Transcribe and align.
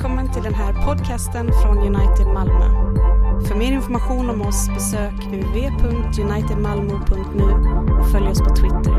Välkommen 0.00 0.32
till 0.32 0.42
den 0.42 0.54
här 0.54 0.86
podcasten 0.86 1.50
från 1.62 1.78
United 1.78 2.26
Malmö. 2.26 2.64
För 3.48 3.54
mer 3.54 3.72
information 3.72 4.30
om 4.30 4.42
oss 4.42 4.68
besök 4.68 5.12
www.unitedmalmo.nu 5.12 7.44
och 8.00 8.10
följ 8.10 8.28
oss 8.28 8.38
på 8.38 8.56
Twitter. 8.56 8.94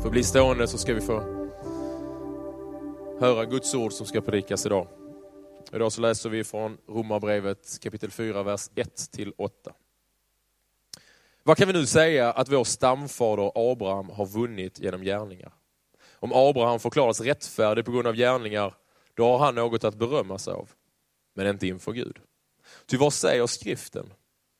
För 0.00 0.06
att 0.06 0.12
bli 0.12 0.24
stående 0.24 0.68
så 0.68 0.78
ska 0.78 0.94
vi 0.94 1.00
få 1.00 1.20
höra 3.20 3.44
Guds 3.44 3.74
ord 3.74 3.92
som 3.92 4.06
ska 4.06 4.20
predikas 4.20 4.66
idag. 4.66 4.88
Idag 5.72 5.92
så 5.92 6.00
läser 6.00 6.30
vi 6.30 6.44
från 6.44 6.76
Romarbrevet 6.88 7.78
kapitel 7.82 8.10
4, 8.10 8.42
vers 8.42 8.70
1-8. 8.70 9.48
Vad 11.42 11.56
kan 11.56 11.66
vi 11.66 11.72
nu 11.72 11.86
säga 11.86 12.32
att 12.32 12.48
vår 12.48 12.64
stamfader 12.64 13.52
Abraham 13.54 14.10
har 14.10 14.26
vunnit 14.26 14.80
genom 14.80 15.02
gärningar? 15.02 15.52
Om 16.20 16.32
Abraham 16.32 16.80
förklaras 16.80 17.20
rättfärdig 17.20 17.84
på 17.84 17.92
grund 17.92 18.06
av 18.06 18.14
gärningar, 18.14 18.74
då 19.14 19.24
har 19.24 19.38
han 19.38 19.54
något 19.54 19.84
att 19.84 19.94
berömma 19.94 20.38
sig 20.38 20.54
av. 20.54 20.70
Men 21.34 21.46
inte 21.46 21.66
inför 21.66 21.92
Gud. 21.92 22.18
Ty 22.86 22.96
vad 22.96 23.12
säger 23.12 23.46
skriften? 23.46 24.12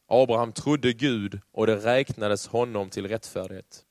Abraham 0.08 0.52
trodde 0.52 0.92
Gud 0.92 1.40
och 1.52 1.66
det 1.66 1.76
räknades 1.76 2.46
honom 2.46 2.90
till 2.90 3.08
rättfärdighet. 3.08 3.84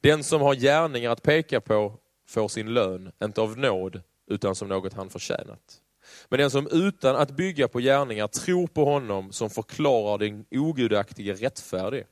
Den 0.00 0.24
som 0.24 0.40
har 0.40 0.54
gärningar 0.54 1.10
att 1.10 1.22
peka 1.22 1.60
på 1.60 1.98
får 2.28 2.48
sin 2.48 2.74
lön, 2.74 3.12
inte 3.22 3.40
av 3.40 3.58
nåd, 3.58 4.02
utan 4.26 4.54
som 4.54 4.68
något 4.68 4.92
han 4.92 5.10
förtjänat. 5.10 5.80
Men 6.28 6.38
den 6.38 6.50
som 6.50 6.68
utan 6.72 7.16
att 7.16 7.30
bygga 7.30 7.68
på 7.68 7.80
gärningar 7.80 8.26
tror 8.26 8.66
på 8.66 8.84
honom 8.84 9.32
som 9.32 9.50
förklarar 9.50 10.18
den 10.18 10.44
ogudaktige 10.50 11.32
rättfärdig, 11.32 12.04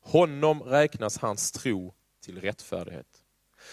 honom 0.00 0.62
räknas 0.62 1.18
hans 1.18 1.52
tro 1.52 1.94
till 2.24 2.40
rättfärdighet. 2.40 3.15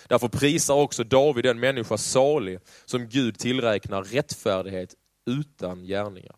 Därför 0.08 0.28
prisar 0.28 0.76
också 0.76 1.04
David 1.04 1.44
den 1.46 1.60
människa 1.60 1.98
salig 1.98 2.60
som 2.86 3.08
Gud 3.08 3.40
tillräknar 3.40 4.04
rättfärdighet 4.04 4.96
utan 5.26 5.84
gärningar. 5.84 6.36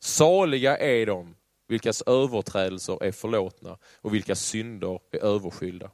Saliga 0.00 0.76
är 0.76 1.06
de 1.06 1.34
vilkas 1.68 2.02
överträdelser 2.02 3.02
är 3.02 3.12
förlåtna 3.12 3.78
och 4.00 4.14
vilka 4.14 4.34
synder 4.34 5.00
är 5.10 5.24
överskyllda. 5.24 5.90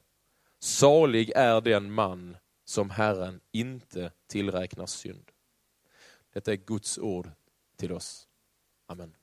Salig 0.59 1.33
är 1.37 1.61
den 1.61 1.93
man 1.93 2.37
som 2.65 2.91
Herren 2.91 3.41
inte 3.53 4.13
tillräknar 4.27 4.87
synd. 4.87 5.31
Detta 6.33 6.53
är 6.53 6.57
Guds 6.57 6.99
ord 6.99 7.31
till 7.77 7.93
oss. 7.93 8.29
Amen. 8.87 9.15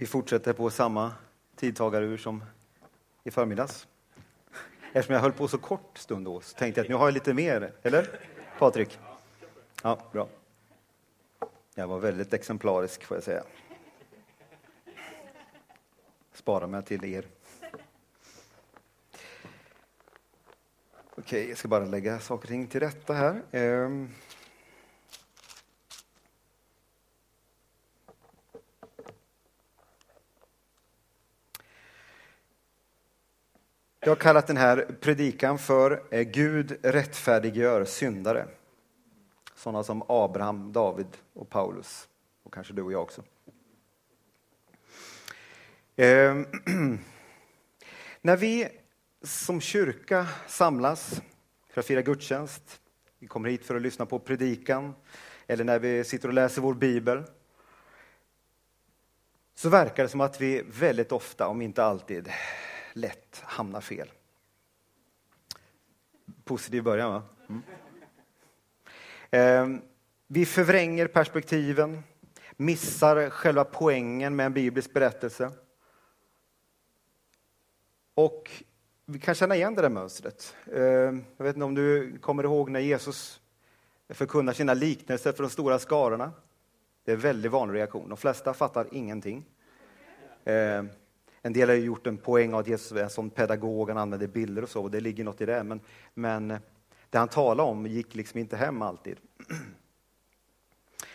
Vi, 0.00 0.06
fortsätter 0.06 0.52
på 0.52 0.70
samma 0.70 1.12
tidtagarur 1.56 2.16
som 2.16 2.44
i 3.24 3.30
förmiddags. 3.30 3.86
Eftersom 4.92 5.14
jag 5.14 5.22
höll 5.22 5.32
på 5.32 5.48
så 5.48 5.58
kort 5.58 5.98
stund 5.98 6.24
då 6.24 6.40
så 6.40 6.56
tänkte 6.56 6.80
jag 6.80 6.84
att 6.84 6.88
nu 6.88 6.94
har 6.94 7.06
jag 7.06 7.14
lite 7.14 7.34
mer, 7.34 7.72
eller 7.82 8.20
Patrik? 8.58 8.98
Ja, 9.82 9.98
bra. 10.12 10.28
Jag 11.74 11.86
var 11.86 11.98
väldigt 11.98 12.32
exemplarisk 12.32 13.04
får 13.04 13.16
jag 13.16 13.24
säga. 13.24 13.42
Spara 16.32 16.66
mig 16.66 16.82
till 16.82 17.04
er. 17.04 17.24
Okej, 21.14 21.48
jag 21.48 21.58
ska 21.58 21.68
bara 21.68 21.84
lägga 21.84 22.20
saker 22.20 22.44
och 22.44 22.48
ting 22.48 22.66
till 22.66 22.80
rätta 22.80 23.12
här. 23.12 23.42
Ehm. 23.50 24.08
Jag 34.08 34.12
har 34.12 34.20
kallat 34.20 34.46
den 34.46 34.56
här 34.56 34.96
predikan 35.00 35.58
för 35.58 36.22
Gud 36.22 36.78
rättfärdiggör 36.82 37.84
syndare. 37.84 38.48
Sådana 39.54 39.84
som 39.84 40.02
Abraham, 40.08 40.72
David 40.72 41.06
och 41.34 41.50
Paulus. 41.50 42.08
Och 42.42 42.54
kanske 42.54 42.72
du 42.72 42.82
och 42.82 42.92
jag 42.92 43.02
också. 43.02 43.22
Eh, 45.96 46.06
när 48.20 48.36
vi 48.36 48.68
som 49.22 49.60
kyrka 49.60 50.26
samlas 50.46 51.22
för 51.70 51.80
att 51.80 51.86
fira 51.86 52.02
gudstjänst, 52.02 52.80
vi 53.18 53.26
kommer 53.26 53.50
hit 53.50 53.64
för 53.64 53.76
att 53.76 53.82
lyssna 53.82 54.06
på 54.06 54.18
predikan, 54.18 54.94
eller 55.46 55.64
när 55.64 55.78
vi 55.78 56.04
sitter 56.04 56.28
och 56.28 56.34
läser 56.34 56.62
vår 56.62 56.74
bibel, 56.74 57.24
så 59.54 59.68
verkar 59.68 60.02
det 60.02 60.08
som 60.08 60.20
att 60.20 60.40
vi 60.40 60.62
väldigt 60.66 61.12
ofta, 61.12 61.48
om 61.48 61.62
inte 61.62 61.84
alltid, 61.84 62.32
lätt 62.92 63.42
hamnar 63.44 63.80
fel. 63.80 64.12
Positiv 66.44 66.82
början, 66.82 67.12
va? 67.12 67.22
Mm. 67.48 67.62
Eh, 69.30 69.82
vi 70.26 70.46
förvränger 70.46 71.06
perspektiven, 71.06 72.02
missar 72.56 73.30
själva 73.30 73.64
poängen 73.64 74.36
med 74.36 74.46
en 74.46 74.52
biblisk 74.52 74.92
berättelse. 74.92 75.50
Och 78.14 78.62
vi 79.04 79.18
kan 79.18 79.34
känna 79.34 79.56
igen 79.56 79.74
det 79.74 79.82
där 79.82 79.88
mönstret. 79.88 80.56
Eh, 80.72 80.82
jag 81.36 81.44
vet 81.44 81.56
inte 81.56 81.64
om 81.64 81.74
du 81.74 82.18
kommer 82.18 82.44
ihåg 82.44 82.70
när 82.70 82.80
Jesus 82.80 83.40
förkunnar 84.08 84.52
sina 84.52 84.74
liknelser 84.74 85.32
för 85.32 85.42
de 85.42 85.50
stora 85.50 85.78
skarorna. 85.78 86.32
Det 87.04 87.12
är 87.12 87.14
en 87.16 87.20
väldigt 87.20 87.52
vanlig 87.52 87.78
reaktion. 87.78 88.08
De 88.08 88.16
flesta 88.16 88.54
fattar 88.54 88.86
ingenting. 88.92 89.44
Eh, 90.44 90.84
en 91.48 91.52
del 91.52 91.68
har 91.68 91.76
gjort 91.76 92.06
en 92.06 92.16
poäng 92.16 92.54
av 92.54 92.60
att 92.60 92.68
Jesus 92.68 92.92
är 92.92 93.02
en 93.02 93.10
sån 93.10 93.30
pedagog, 93.30 93.88
han 93.88 93.98
använder 93.98 94.26
bilder 94.26 94.62
och 94.62 94.68
så, 94.68 94.82
och 94.82 94.90
det 94.90 95.00
ligger 95.00 95.24
något 95.24 95.40
i 95.40 95.46
det. 95.46 95.62
Men, 95.62 95.80
men 96.14 96.50
eh, 96.50 96.58
det 97.10 97.18
han 97.18 97.28
talade 97.28 97.70
om 97.70 97.86
gick 97.86 98.14
liksom 98.14 98.40
inte 98.40 98.56
hem 98.56 98.82
alltid. 98.82 99.16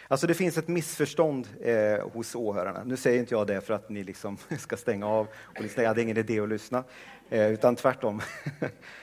Alltså 0.07 0.27
det 0.27 0.33
finns 0.33 0.57
ett 0.57 0.67
missförstånd 0.67 1.47
eh, 1.61 2.09
hos 2.09 2.35
åhörarna. 2.35 2.83
Nu 2.83 2.97
säger 2.97 3.19
inte 3.19 3.33
jag 3.33 3.47
det 3.47 3.61
för 3.61 3.73
att 3.73 3.89
ni 3.89 4.03
liksom 4.03 4.37
ska 4.59 4.77
stänga 4.77 5.07
av 5.07 5.27
och 5.43 5.61
lyssna. 5.61 5.83
Jag 5.83 5.95
det 5.95 6.01
är 6.01 6.03
ingen 6.03 6.17
idé 6.17 6.39
att 6.39 6.49
lyssna, 6.49 6.83
eh, 7.29 7.51
utan 7.51 7.75
tvärtom. 7.75 8.21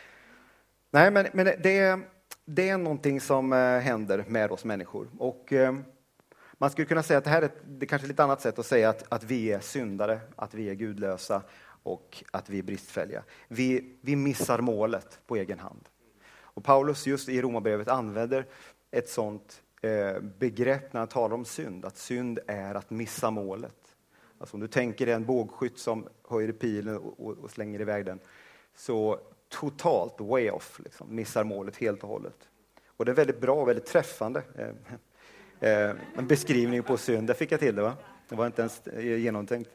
Nej, 0.91 1.11
men, 1.11 1.27
men 1.33 1.47
det, 1.47 2.01
det 2.45 2.69
är 2.69 2.79
någonting 2.79 3.21
som 3.21 3.53
eh, 3.53 3.79
händer 3.79 4.25
med 4.29 4.51
oss 4.51 4.65
människor. 4.65 5.09
Och, 5.19 5.53
eh, 5.53 5.75
man 6.61 6.71
skulle 6.71 6.87
kunna 6.87 7.03
säga 7.03 7.19
att 7.19 7.25
det 7.25 7.31
här 7.31 7.43
är, 7.43 7.51
det 7.67 7.85
är 7.85 7.89
kanske 7.89 8.07
ett 8.07 8.09
lite 8.09 8.25
annat 8.25 8.41
sätt 8.41 8.59
att 8.59 8.67
säga 8.67 8.89
att, 8.89 9.13
att 9.13 9.25
vi 9.25 9.53
är 9.53 9.61
syndare, 9.61 10.21
att 10.37 10.55
vi 10.55 10.71
är 10.71 10.75
gudlösa 10.75 11.43
och 11.83 12.25
att 12.31 12.51
vi 12.51 12.59
är 12.59 12.63
bristfälliga. 12.63 13.23
Vi, 13.49 13.97
vi 14.01 14.17
missar 14.17 14.61
målet 14.61 15.21
på 15.27 15.37
egen 15.37 15.59
hand. 15.59 15.89
Och 16.29 16.65
Paulus 16.65 17.07
just 17.07 17.29
i 17.29 17.43
Romarbrevet 17.43 17.89
använder 17.89 18.47
ett 18.91 19.09
sånt 19.09 19.63
eh, 19.83 20.21
begrepp 20.39 20.93
när 20.93 21.01
han 21.01 21.09
talar 21.09 21.35
om 21.35 21.45
synd, 21.45 21.85
att 21.85 21.99
synd 21.99 22.39
är 22.47 22.75
att 22.75 22.91
missa 22.91 23.31
målet. 23.31 23.97
Alltså 24.39 24.57
om 24.57 24.61
du 24.61 24.69
tänker 24.69 25.07
dig 25.07 25.15
en 25.15 25.27
bågskytt 25.27 25.79
som 25.79 26.09
höjer 26.29 26.53
pilen 26.53 26.97
och, 26.97 27.27
och, 27.27 27.39
och, 27.39 27.51
slänger 27.51 27.81
iväg 27.81 28.05
den, 28.07 28.21
så 28.75 29.21
totalt 29.49 30.21
way 30.21 30.51
off, 30.51 30.81
liksom, 30.85 31.15
missar 31.15 31.45
målet 31.45 31.77
helt 31.77 32.03
och 32.03 32.09
hållet. 32.09 32.49
Och 32.87 33.05
det 33.05 33.11
är 33.11 33.17
väldigt 33.17 33.41
bra 33.41 33.55
och 33.55 33.69
väldigt 33.69 33.87
träffande. 33.87 34.43
Eh, 34.55 34.95
Eh, 35.61 35.91
en 36.17 36.27
beskrivning 36.27 36.83
på 36.83 36.97
synd, 36.97 37.27
där 37.27 37.35
fick 37.35 37.53
jag 37.53 37.61
till 37.61 37.75
det 37.75 37.83
va? 37.83 37.97
Det 38.29 38.35
var 38.35 38.47
inte 38.47 38.63
ens 38.63 38.87
eh, 38.87 39.17
genomtänkt. 39.19 39.71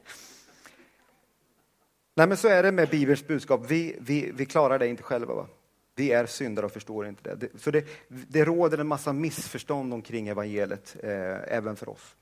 Nej 2.15 2.27
men 2.27 2.37
så 2.37 2.47
är 2.47 2.63
det 2.63 2.71
med 2.71 2.89
Bibelns 2.89 3.27
budskap, 3.27 3.61
vi, 3.67 3.95
vi, 3.99 4.31
vi 4.31 4.45
klarar 4.45 4.79
det 4.79 4.87
inte 4.87 5.03
själva. 5.03 5.33
Va? 5.33 5.47
Vi 5.95 6.11
är 6.11 6.25
syndare 6.25 6.65
och 6.65 6.71
förstår 6.71 7.07
inte 7.07 7.35
det. 7.35 7.49
Så 7.55 7.71
det, 7.71 7.85
det 8.07 8.45
råder 8.45 8.77
en 8.77 8.87
massa 8.87 9.13
missförstånd 9.13 9.93
omkring 9.93 10.27
evangeliet, 10.27 10.95
eh, 11.03 11.53
även 11.53 11.75
för 11.75 11.89
oss. 11.89 12.15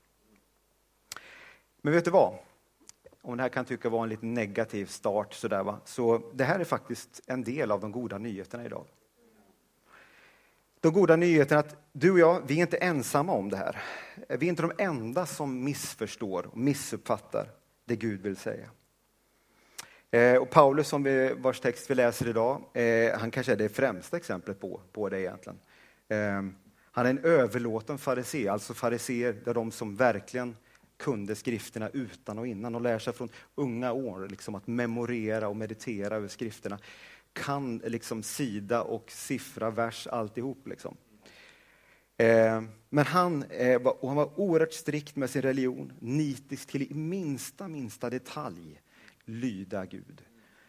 Men 1.82 1.92
vet 1.92 2.04
du 2.04 2.10
vad? 2.10 2.34
Om 3.22 3.36
det 3.36 3.42
här 3.42 3.50
kan 3.50 3.64
tycka 3.64 3.88
vara 3.88 4.02
en 4.02 4.08
lite 4.08 4.26
negativ 4.26 4.86
start, 4.86 5.34
sådär, 5.34 5.62
va? 5.62 5.80
så 5.84 6.22
det 6.34 6.44
här 6.44 6.60
är 6.60 6.64
faktiskt 6.64 7.20
en 7.26 7.44
del 7.44 7.70
av 7.70 7.80
de 7.80 7.92
goda 7.92 8.18
nyheterna 8.18 8.64
idag 8.64 8.84
de 10.84 10.92
goda 10.92 11.16
nyheterna 11.16 11.60
att 11.60 11.76
du 11.92 12.10
och 12.10 12.18
jag, 12.18 12.42
vi 12.46 12.54
är 12.56 12.60
inte 12.60 12.76
ensamma 12.76 13.32
om 13.32 13.50
det 13.50 13.56
här. 13.56 13.82
Vi 14.28 14.46
är 14.46 14.50
inte 14.50 14.62
de 14.62 14.72
enda 14.78 15.26
som 15.26 15.64
missförstår 15.64 16.46
och 16.46 16.56
missuppfattar 16.56 17.50
det 17.84 17.96
Gud 17.96 18.22
vill 18.22 18.36
säga. 18.36 18.68
Eh, 20.10 20.36
och 20.36 20.50
Paulus, 20.50 20.88
som 20.88 21.02
vi, 21.02 21.34
vars 21.38 21.60
text 21.60 21.90
vi 21.90 21.94
läser 21.94 22.28
idag, 22.28 22.62
eh, 22.74 23.18
han 23.18 23.30
kanske 23.30 23.52
är 23.52 23.56
det 23.56 23.68
främsta 23.68 24.16
exemplet 24.16 24.60
på, 24.60 24.80
på 24.92 25.08
det 25.08 25.20
egentligen. 25.20 25.58
Eh, 26.08 26.42
han 26.92 27.06
är 27.06 27.10
en 27.10 27.24
överlåten 27.24 27.98
farisé, 27.98 28.48
alltså 28.48 28.74
fariséer, 28.74 29.54
de 29.54 29.70
som 29.70 29.96
verkligen 29.96 30.56
kunde 30.96 31.34
skrifterna 31.34 31.88
utan 31.88 32.38
och 32.38 32.46
innan 32.46 32.74
och 32.74 32.80
lär 32.80 32.98
sig 32.98 33.12
från 33.12 33.28
unga 33.54 33.92
år 33.92 34.28
liksom 34.28 34.54
att 34.54 34.66
memorera 34.66 35.48
och 35.48 35.56
meditera 35.56 36.16
över 36.16 36.28
skrifterna 36.28 36.78
kan 37.34 37.78
liksom 37.78 38.22
sida 38.22 38.82
och 38.82 39.10
siffra, 39.10 39.70
vers, 39.70 40.06
alltihop. 40.06 40.68
Liksom. 40.68 40.96
Eh, 42.16 42.62
men 42.90 43.06
han, 43.06 43.42
eh, 43.42 43.82
var, 43.82 44.04
och 44.04 44.08
han 44.08 44.16
var 44.16 44.40
oerhört 44.40 44.72
strikt 44.72 45.16
med 45.16 45.30
sin 45.30 45.42
religion, 45.42 45.92
nitisk 46.00 46.68
till 46.68 46.82
i 46.82 46.94
minsta, 46.94 47.68
minsta 47.68 48.10
detalj 48.10 48.80
lyda 49.24 49.86
Gud. 49.86 50.22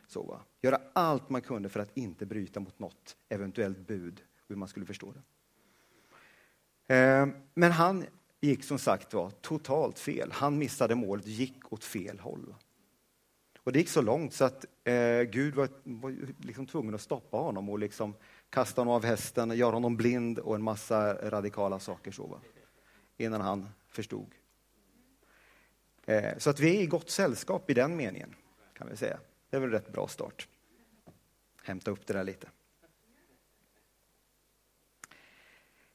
Så, 0.07 0.23
va? 0.23 0.41
Göra 0.61 0.81
allt 0.93 1.29
man 1.29 1.41
kunde 1.41 1.69
för 1.69 1.79
att 1.79 1.97
inte 1.97 2.25
bryta 2.25 2.59
mot 2.59 2.79
något 2.79 3.17
eventuellt 3.29 3.87
bud, 3.87 4.21
hur 4.47 4.55
man 4.55 4.67
skulle 4.67 4.85
förstå 4.85 5.13
det. 5.13 5.21
Eh, 6.95 7.27
men 7.53 7.71
han 7.71 8.05
gick 8.41 8.63
som 8.63 8.79
sagt 8.79 9.13
var 9.13 9.29
totalt 9.29 9.99
fel. 9.99 10.31
Han 10.31 10.57
missade 10.57 10.95
målet, 10.95 11.27
gick 11.27 11.73
åt 11.73 11.83
fel 11.83 12.19
håll. 12.19 12.55
Och 13.65 13.71
det 13.71 13.79
gick 13.79 13.89
så 13.89 14.01
långt 14.01 14.33
så 14.33 14.45
att 14.45 14.65
eh, 14.83 15.21
Gud 15.21 15.55
var, 15.55 15.69
var 15.83 16.15
liksom 16.39 16.65
tvungen 16.65 16.95
att 16.95 17.01
stoppa 17.01 17.37
honom 17.37 17.69
och 17.69 17.79
liksom 17.79 18.13
kasta 18.49 18.81
honom 18.81 18.93
av 18.93 19.05
hästen, 19.05 19.57
göra 19.57 19.71
honom 19.71 19.97
blind 19.97 20.39
och 20.39 20.55
en 20.55 20.63
massa 20.63 21.13
radikala 21.29 21.79
saker 21.79 22.11
så, 22.11 22.27
va? 22.27 22.39
innan 23.17 23.41
han 23.41 23.69
förstod. 23.87 24.27
Eh, 26.05 26.37
så 26.37 26.49
att 26.49 26.59
vi 26.59 26.77
är 26.77 26.81
i 26.81 26.85
gott 26.85 27.09
sällskap 27.09 27.69
i 27.69 27.73
den 27.73 27.95
meningen, 27.95 28.35
kan 28.73 28.89
vi 28.89 28.97
säga. 28.97 29.19
Det 29.49 29.57
är 29.57 29.61
väl 29.61 29.69
en 29.69 29.73
rätt 29.73 29.91
bra 29.91 30.07
start. 30.07 30.47
Hämta 31.63 31.91
upp 31.91 32.07
det 32.07 32.13
där 32.13 32.23
lite. 32.23 32.47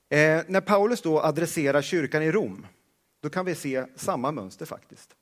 Eh, 0.09 0.43
när 0.47 0.61
Paulus 0.61 1.03
då 1.03 1.21
adresserar 1.21 1.83
kyrkan 1.83 2.23
i 2.23 2.33
Rom, 2.33 2.67
då 3.21 3.31
kan 3.31 3.47
vi 3.47 3.55
se 3.55 3.87
samma 3.97 4.33
mönster 4.33 4.67
faktiskt. 4.67 5.17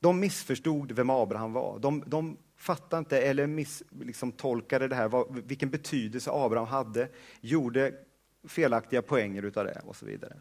De 0.00 0.20
missförstod 0.20 0.92
vem 0.92 1.10
Abraham 1.10 1.52
var. 1.52 1.78
De, 1.78 2.04
de 2.06 2.36
fattade 2.56 2.98
inte 2.98 3.20
eller 3.20 3.46
miss, 3.46 3.82
liksom 4.00 4.32
tolkade 4.32 4.88
det 4.88 4.94
här, 4.94 5.08
vad, 5.08 5.42
vilken 5.44 5.70
betydelse 5.70 6.30
Abraham 6.32 6.66
hade, 6.66 7.08
gjorde 7.40 7.94
felaktiga 8.48 9.02
poänger 9.02 9.42
utav 9.42 9.64
det 9.64 9.82
och 9.84 9.96
så 9.96 10.06
vidare. 10.06 10.36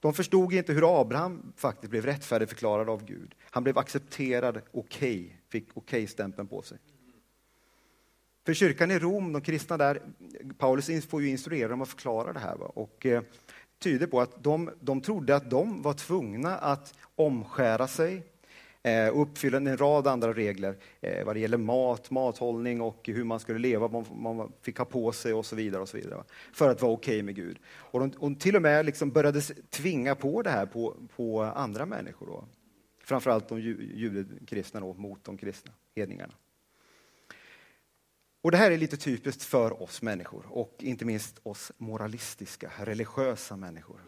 De 0.00 0.14
förstod 0.14 0.52
inte 0.52 0.72
hur 0.72 1.00
Abraham 1.00 1.52
faktiskt 1.56 1.90
blev 1.90 2.04
rättfärdigförklarad 2.04 2.88
av 2.88 3.04
Gud. 3.04 3.34
Han 3.50 3.62
blev 3.62 3.78
accepterad, 3.78 4.60
okej, 4.72 5.24
okay, 5.24 5.36
fick 5.48 5.68
okej-stämpeln 5.74 6.46
okay 6.46 6.58
på 6.58 6.62
sig. 6.62 6.78
För 8.46 8.54
kyrkan 8.54 8.90
i 8.90 8.98
Rom, 8.98 9.32
de 9.32 9.42
kristna 9.42 9.76
där, 9.76 10.02
Paulus 10.58 11.06
får 11.06 11.22
ju 11.22 11.28
instruera 11.28 11.68
dem 11.68 11.82
att 11.82 11.88
förklara 11.88 12.32
det 12.32 12.38
här. 12.38 12.56
Va? 12.56 12.66
Och 12.66 13.06
eh, 13.06 13.22
tyder 13.78 14.06
på 14.06 14.20
att 14.20 14.44
de, 14.44 14.70
de 14.80 15.00
trodde 15.00 15.36
att 15.36 15.50
de 15.50 15.82
var 15.82 15.92
tvungna 15.92 16.56
att 16.56 16.94
omskära 17.16 17.88
sig, 17.88 18.22
Eh, 18.88 19.08
och 19.08 19.22
uppfyllde 19.22 19.58
en 19.58 19.76
rad 19.76 20.06
andra 20.06 20.32
regler 20.32 20.76
eh, 21.00 21.24
vad 21.24 21.36
det 21.36 21.40
gäller 21.40 21.56
mat, 21.56 22.10
mathållning 22.10 22.80
och 22.80 23.00
hur 23.06 23.24
man 23.24 23.40
skulle 23.40 23.58
leva, 23.58 23.88
vad 23.88 24.16
man 24.16 24.52
fick 24.62 24.78
ha 24.78 24.84
på 24.84 25.12
sig 25.12 25.34
och 25.34 25.46
så 25.46 25.56
vidare. 25.56 25.82
och 25.82 25.88
så 25.88 25.96
vidare 25.96 26.24
för 26.52 26.70
att 26.70 26.82
vara 26.82 26.92
okej 26.92 27.12
okay 27.14 27.22
med 27.22 27.34
Gud. 27.34 27.58
Och 27.66 28.00
de 28.00 28.10
och 28.10 28.40
till 28.40 28.56
och 28.56 28.62
med 28.62 28.86
liksom 28.86 29.10
började 29.10 29.40
tvinga 29.70 30.14
på 30.14 30.42
det 30.42 30.50
här 30.50 30.66
på, 30.66 30.96
på 31.16 31.42
andra 31.42 31.86
människor. 31.86 32.26
Då. 32.26 32.44
Framförallt 33.04 33.48
de 33.48 33.60
judekristna 33.60 34.80
då, 34.80 34.94
mot 34.94 35.24
de 35.24 35.36
kristna 35.36 35.72
hedningarna. 35.96 36.34
Och 38.42 38.50
Det 38.50 38.56
här 38.56 38.70
är 38.70 38.78
lite 38.78 38.96
typiskt 38.96 39.42
för 39.42 39.82
oss 39.82 40.02
människor 40.02 40.46
och 40.48 40.74
inte 40.78 41.04
minst 41.04 41.40
oss 41.42 41.72
moralistiska, 41.78 42.70
religiösa 42.78 43.56
människor 43.56 44.00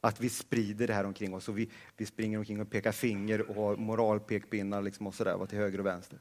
att 0.00 0.20
vi 0.20 0.28
sprider 0.28 0.86
det 0.86 0.94
här 0.94 1.04
omkring 1.04 1.34
oss 1.34 1.48
och 1.48 1.58
vi, 1.58 1.70
vi 1.96 2.06
springer 2.06 2.38
omkring 2.38 2.60
och 2.60 2.70
pekar 2.70 2.92
finger 2.92 3.50
och 3.50 3.54
har 3.54 3.76
moralpekpinnar 3.76 4.82
liksom 4.82 5.06
och 5.06 5.14
sådär, 5.14 5.46
till 5.46 5.58
höger 5.58 5.78
och 5.78 5.86
vänster. 5.86 6.18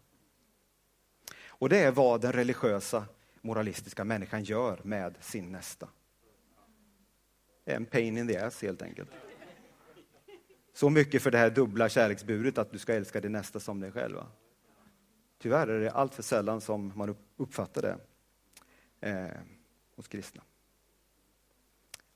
Och 1.47 1.69
det 1.69 1.79
är 1.79 1.91
vad 1.91 2.21
den 2.21 2.31
religiösa, 2.31 3.05
moralistiska 3.41 4.03
människan 4.03 4.43
gör 4.43 4.81
med 4.83 5.15
sin 5.19 5.51
nästa. 5.51 5.89
Det 7.63 7.71
är 7.71 7.75
en 7.75 7.85
pain 7.85 8.17
in 8.17 8.27
the 8.27 8.37
ass 8.37 8.61
helt 8.61 8.81
enkelt. 8.81 9.09
Så 10.73 10.89
mycket 10.89 11.21
för 11.21 11.31
det 11.31 11.37
här 11.37 11.49
dubbla 11.49 11.89
kärleksbudet 11.89 12.57
att 12.57 12.71
du 12.71 12.77
ska 12.77 12.93
älska 12.93 13.21
din 13.21 13.31
nästa 13.31 13.59
som 13.59 13.79
dig 13.79 13.91
själv. 13.91 14.17
Tyvärr 15.37 15.67
är 15.67 15.79
det 15.79 15.91
allt 15.91 16.13
för 16.13 16.23
sällan 16.23 16.61
som 16.61 16.93
man 16.95 17.15
uppfattar 17.37 17.81
det 17.81 17.97
eh, 19.09 19.41
hos 19.95 20.07
kristna 20.07 20.43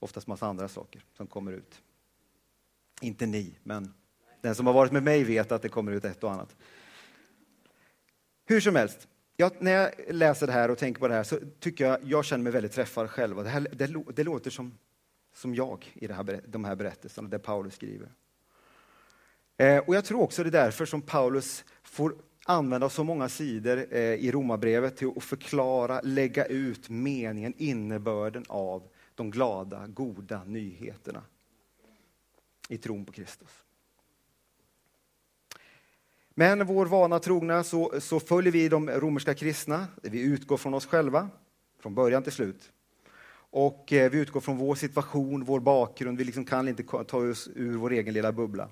oftast 0.01 0.27
massa 0.27 0.48
andra 0.48 0.68
saker 0.68 1.06
som 1.18 1.27
kommer 1.27 1.51
ut. 1.51 1.81
Inte 3.01 3.25
ni, 3.25 3.56
men 3.63 3.94
den 4.42 4.56
som 4.56 4.68
har 4.68 4.74
varit 4.74 4.92
med 4.92 5.03
mig 5.03 5.24
vet 5.24 5.51
att 5.51 5.62
det 5.62 5.69
kommer 5.69 5.92
ut 5.92 6.06
ett 6.06 6.24
och 6.24 6.31
annat. 6.31 6.56
Hur 8.45 8.62
som 8.62 8.75
helst, 8.75 9.07
jag, 9.38 9.51
när 9.59 9.71
jag 9.71 9.92
läser 10.09 10.48
det 10.48 10.53
här 10.53 10.71
och 10.71 10.77
tänker 10.77 11.00
på 11.00 11.07
det 11.07 11.13
här 11.13 11.24
så 11.24 11.39
tycker 11.59 11.86
jag, 11.86 12.00
jag 12.03 12.25
känner 12.25 12.44
mig 12.44 12.53
väldigt 12.53 12.71
träffad 12.71 13.09
själv. 13.09 13.44
Det, 13.44 13.50
här, 13.50 13.68
det, 13.71 14.13
det 14.15 14.24
låter 14.24 14.51
som, 14.51 14.77
som 15.33 15.56
jag 15.56 15.92
i 15.94 16.07
det 16.07 16.13
här, 16.13 16.42
de 16.48 16.65
här 16.65 16.75
berättelserna, 16.75 17.30
där 17.30 17.38
Paulus 17.38 17.75
skriver. 17.75 18.12
Eh, 19.57 19.77
och 19.77 19.95
jag 19.95 20.06
tror 20.06 20.21
också 20.21 20.44
det 20.44 20.50
är 20.50 20.63
därför 20.63 20.86
som 20.86 21.01
Paulus 21.01 21.65
får 21.83 22.15
använda 22.45 22.89
så 22.89 23.03
många 23.03 23.30
sidor 23.30 23.86
eh, 23.92 24.00
i 24.00 24.31
Romarbrevet 24.31 24.98
till 24.98 25.12
att 25.18 25.24
förklara, 25.24 26.01
lägga 26.01 26.45
ut 26.45 26.89
meningen, 26.89 27.53
innebörden 27.57 28.45
av 28.48 28.91
de 29.16 29.31
glada, 29.31 29.88
goda 29.88 30.44
nyheterna 30.44 31.24
i 32.69 32.78
tron 32.78 33.06
på 33.06 33.12
Kristus. 33.12 33.63
Men 36.34 36.66
vår 36.66 36.86
vana 36.86 37.19
trogna 37.19 37.63
så, 37.63 38.02
så 38.02 38.19
följer 38.19 38.52
vi 38.52 38.69
de 38.69 38.90
romerska 38.90 39.34
kristna. 39.34 39.88
Vi 40.04 40.22
utgår 40.22 40.58
från 40.58 40.74
oss 40.74 40.86
själva, 40.86 41.30
från 41.80 41.96
början 41.96 42.24
till 42.24 42.31
slut. 42.31 42.72
Och 43.34 43.94
eh, 43.94 44.12
vi 44.12 44.18
utgår 44.18 44.42
från 44.42 44.58
vår 44.58 44.75
situation, 44.75 45.44
vår 45.44 45.60
bakgrund. 45.60 46.18
Vi 46.18 46.24
liksom 46.24 46.46
kan 46.46 46.68
inte 46.68 46.84
ta 46.84 47.18
oss 47.18 47.50
ur 47.56 47.78
vår 47.78 47.92
egen 47.92 48.13
lilla 48.13 48.31
bubbla. 48.31 48.69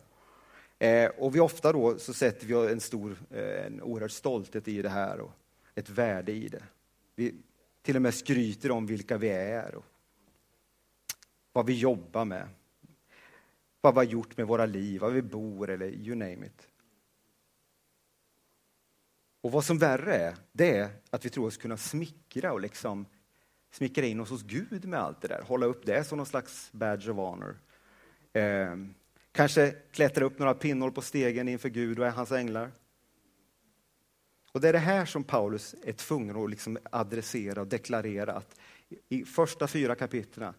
Eh, 0.79 1.09
och 1.09 1.35
vi 1.35 1.39
ofta 1.39 1.73
då 1.73 1.99
så 1.99 2.13
sätter 2.13 2.47
vi 2.47 2.71
en 2.71 2.79
stor, 2.79 3.17
eh, 3.31 3.65
en 3.65 3.81
oerhörd 3.81 4.11
stolthet 4.11 4.67
i 4.67 4.81
det 4.81 4.89
här 4.89 5.19
och 5.19 5.31
ett 5.75 5.89
värde 5.89 6.31
i 6.31 6.47
det. 6.47 6.63
Vi 7.15 7.35
till 7.81 7.95
och 7.95 8.01
med 8.01 8.13
skryter 8.13 8.71
om 8.71 8.85
vilka 8.85 9.17
vi 9.17 9.29
är 9.29 9.75
och 9.75 9.85
vad 11.53 11.65
vi 11.65 11.79
jobbar 11.79 12.25
med, 12.25 12.47
vad 13.81 13.93
vi 13.93 13.97
har 13.97 14.03
gjort 14.03 14.37
med 14.37 14.47
våra 14.47 14.65
liv, 14.65 15.01
var 15.01 15.09
vi 15.09 15.21
bor 15.21 15.69
eller 15.69 15.87
you 15.87 16.15
name 16.15 16.45
it. 16.45 16.67
Och 19.41 19.51
vad 19.51 19.65
som 19.65 19.77
värre 19.77 20.13
är, 20.13 20.35
det 20.51 20.77
är 20.77 20.89
att 21.09 21.25
vi 21.25 21.29
tror 21.29 21.47
oss 21.47 21.57
kunna 21.57 21.77
smickra 21.77 22.53
och 22.53 22.61
liksom 22.61 23.05
smickra 23.71 24.05
in 24.05 24.19
oss 24.19 24.29
hos 24.29 24.43
Gud 24.43 24.85
med 24.85 24.99
allt 24.99 25.21
det 25.21 25.27
där, 25.27 25.41
hålla 25.41 25.65
upp 25.65 25.85
det 25.85 26.03
som 26.03 26.17
någon 26.17 26.25
slags 26.25 26.71
badge 26.71 27.09
of 27.09 27.17
honor. 27.17 27.59
Eh, 28.33 28.75
kanske 29.31 29.71
klättra 29.91 30.25
upp 30.25 30.39
några 30.39 30.53
pinnhål 30.53 30.91
på 30.91 31.01
stegen 31.01 31.47
inför 31.47 31.69
Gud 31.69 31.99
och 31.99 32.05
hans 32.05 32.31
änglar. 32.31 32.71
Och 34.51 34.61
det 34.61 34.69
är 34.69 34.73
det 34.73 34.79
här 34.79 35.05
som 35.05 35.23
Paulus 35.23 35.75
är 35.83 35.93
tvungen 35.93 36.43
att 36.43 36.49
liksom 36.49 36.77
adressera 36.91 37.61
och 37.61 37.67
deklarera 37.67 38.33
att 38.33 38.59
i 39.09 39.25
första 39.25 39.67
fyra 39.67 39.95
kapitlen 39.95 40.53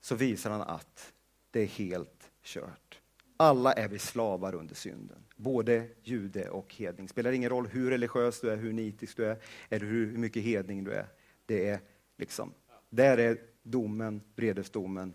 så 0.00 0.14
visar 0.14 0.50
han 0.50 0.60
att 0.60 1.12
det 1.50 1.60
är 1.60 1.66
helt 1.66 2.30
kört. 2.42 3.00
Alla 3.36 3.72
är 3.72 3.88
vi 3.88 3.98
slavar 3.98 4.54
under 4.54 4.74
synden, 4.74 5.24
både 5.36 5.88
jude 6.02 6.50
och 6.50 6.74
hedning. 6.74 7.08
Spelar 7.08 7.32
ingen 7.32 7.50
roll 7.50 7.66
hur 7.66 7.90
religiös 7.90 8.40
du 8.40 8.50
är, 8.50 8.56
hur 8.56 8.72
nitisk 8.72 9.16
du 9.16 9.24
är, 9.24 9.42
eller 9.68 9.86
hur 9.86 10.16
mycket 10.18 10.42
hedning 10.42 10.84
du 10.84 10.92
är. 10.92 11.06
Det 11.46 11.68
är 11.68 11.80
liksom, 12.16 12.54
där 12.90 13.18
är 13.18 13.40
domen, 13.62 14.22
vredesdomen, 14.36 15.14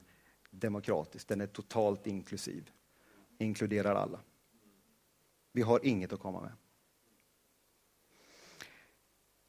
demokratisk. 0.49 1.27
Den 1.27 1.41
är 1.41 1.47
totalt 1.47 2.07
inklusiv, 2.07 2.71
inkluderar 3.37 3.95
alla. 3.95 4.19
Vi 5.51 5.61
har 5.61 5.85
inget 5.85 6.13
att 6.13 6.19
komma 6.19 6.41
med. 6.41 6.51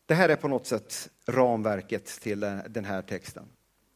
Det 0.07 0.15
här 0.15 0.29
är 0.29 0.37
på 0.37 0.49
något 0.49 0.67
sätt 0.67 1.11
ramverket 1.27 2.07
till 2.07 2.41
den 2.69 2.85
här 2.85 3.03
texten. 3.03 3.49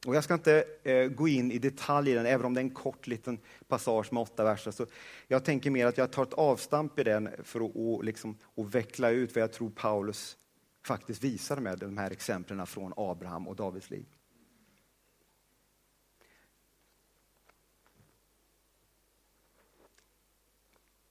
Och 0.09 0.17
jag 0.17 0.25
ska 0.25 0.35
inte 0.35 0.65
eh, 0.83 1.09
gå 1.09 1.29
in 1.29 1.53
i 1.53 1.59
detalj 1.59 2.11
i 2.11 2.15
den, 2.15 2.27
även 2.27 2.47
om 2.47 2.55
det 2.55 2.61
är 2.61 2.63
en 2.63 2.71
kort 2.71 3.07
liten 3.07 3.39
passage 3.67 4.13
med 4.13 4.21
åtta 4.21 4.45
verser. 4.45 4.71
Så 4.71 4.87
jag 5.27 5.45
tänker 5.45 5.71
mer 5.71 5.87
att 5.87 5.99
jag 5.99 6.11
tar 6.11 6.23
ett 6.23 6.33
avstamp 6.33 6.99
i 6.99 7.05
den 7.05 7.31
för 7.43 7.61
att 7.61 7.71
och, 7.75 8.05
liksom, 8.05 8.39
och 8.43 8.75
veckla 8.75 9.11
ut 9.11 9.35
vad 9.35 9.43
jag 9.43 9.53
tror 9.53 9.71
Paulus 9.71 10.37
faktiskt 10.83 11.25
visar 11.25 11.57
med 11.57 11.79
de 11.79 11.99
här 11.99 12.11
exemplen 12.11 12.67
från 12.67 12.93
Abraham 12.97 13.49
och 13.49 13.57
Davids 13.57 13.91
liv. 13.91 14.07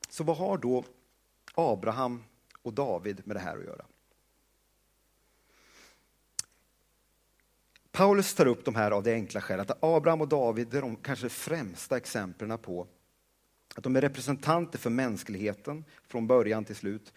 Så 0.10 0.24
vad 0.24 0.38
har 0.38 0.58
då 0.58 0.84
Abraham 1.56 2.24
och 2.62 2.74
David 2.74 3.22
med 3.26 3.36
det 3.36 3.42
här 3.42 3.58
att 3.58 3.66
göra? 3.66 3.86
Paulus 7.98 8.34
tar 8.34 8.46
upp 8.46 8.66
de 8.66 8.76
här 8.76 8.92
av 8.92 9.04
det 9.04 9.14
enkla 9.14 9.42
skälet 9.42 9.72
att 9.72 9.84
Abraham 9.84 10.22
och 10.22 10.28
David 10.28 10.74
är 10.74 10.82
de 10.82 10.96
kanske 10.96 11.30
främsta 11.30 11.98
exemplen 11.98 12.58
på 12.58 12.88
att 13.76 13.84
de 13.84 13.96
är 13.96 14.02
representanter 14.02 14.80
för 14.80 14.90
mänskligheten 14.90 15.86
från 16.08 16.28
början 16.28 16.66
till 16.66 16.76
slut. 16.76 17.14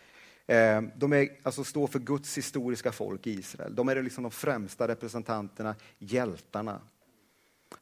Eh, 0.47 0.83
de 0.97 1.13
är, 1.13 1.29
alltså, 1.43 1.65
står 1.65 1.87
för 1.87 1.99
Guds 1.99 2.39
historiska 2.39 2.93
folk 2.93 3.27
i 3.27 3.31
Israel. 3.31 3.75
De 3.75 3.89
är 3.89 4.03
liksom 4.03 4.23
de 4.23 4.31
främsta 4.31 4.89
representanterna, 4.89 5.75
hjältarna. 5.99 6.81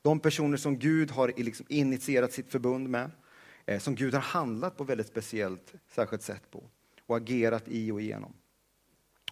De 0.03 0.21
personer 0.21 0.57
som 0.57 0.79
Gud 0.79 1.11
har 1.11 1.33
liksom 1.37 1.67
initierat 1.69 2.33
sitt 2.33 2.51
förbund 2.51 2.89
med, 2.89 3.11
eh, 3.67 3.79
som 3.79 3.95
Gud 3.95 4.15
har 4.15 4.21
handlat 4.21 4.77
på 4.77 4.85
väldigt 4.85 5.09
speciellt, 5.09 5.73
särskilt 5.89 6.23
sätt 6.23 6.51
på 6.51 6.65
och 7.07 7.17
agerat 7.17 7.65
i 7.67 7.91
och 7.91 8.01
igenom. 8.01 8.33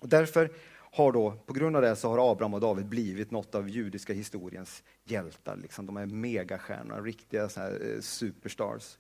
Och 0.00 0.08
därför 0.08 0.50
har 0.97 1.12
då, 1.12 1.33
på 1.47 1.53
grund 1.53 1.76
av 1.76 1.83
det 1.83 1.97
så 1.97 2.09
har 2.09 2.33
Abraham 2.33 2.55
och 2.55 2.61
David 2.61 2.87
blivit 2.87 3.31
något 3.31 3.55
av 3.55 3.69
judiska 3.69 4.12
historiens 4.12 4.83
hjältar. 5.05 5.57
Liksom. 5.57 5.87
De 5.87 5.97
är 5.97 6.07
megastjärnor, 6.07 7.03
riktiga 7.03 7.49
så 7.49 7.61
här, 7.61 7.71
eh, 7.71 8.00
superstars. 8.00 8.99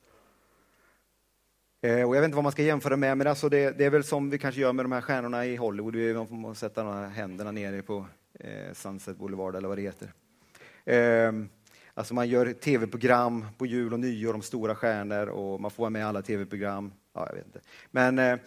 Eh, 1.82 2.08
och 2.08 2.16
jag 2.16 2.20
vet 2.20 2.24
inte 2.24 2.34
vad 2.34 2.44
man 2.44 2.52
ska 2.52 2.62
jämföra 2.62 2.96
med, 2.96 3.18
men 3.18 3.26
alltså 3.26 3.48
det, 3.48 3.78
det, 3.78 3.84
är 3.84 3.90
väl 3.90 4.04
som 4.04 4.30
vi 4.30 4.38
kanske 4.38 4.60
gör 4.60 4.72
med 4.72 4.84
de 4.84 4.92
här 4.92 5.00
stjärnorna 5.00 5.46
i 5.46 5.56
Hollywood. 5.56 6.16
Man 6.16 6.42
får 6.42 6.54
sätta 6.54 6.82
de 6.82 6.92
här 6.92 7.08
händerna 7.08 7.52
nere 7.52 7.82
på 7.82 8.06
eh, 8.40 8.72
Sunset 8.72 9.16
Boulevard 9.16 9.56
eller 9.56 9.68
vad 9.68 9.78
det 9.78 9.82
heter. 9.82 10.12
Eh, 10.84 11.32
alltså 11.94 12.14
man 12.14 12.28
gör 12.28 12.52
tv-program 12.52 13.46
på 13.58 13.66
jul 13.66 13.92
och 13.92 14.00
nyår 14.00 14.34
om 14.34 14.42
stora 14.42 14.74
stjärnor 14.74 15.26
och 15.26 15.60
man 15.60 15.70
får 15.70 15.82
vara 15.82 15.90
med 15.90 16.00
i 16.00 16.04
alla 16.04 16.22
tv-program. 16.22 16.92
Ja, 17.14 17.26
jag 17.28 17.36
vet 17.36 17.46
inte. 17.46 17.60
Men 17.90 18.18
eh, 18.18 18.38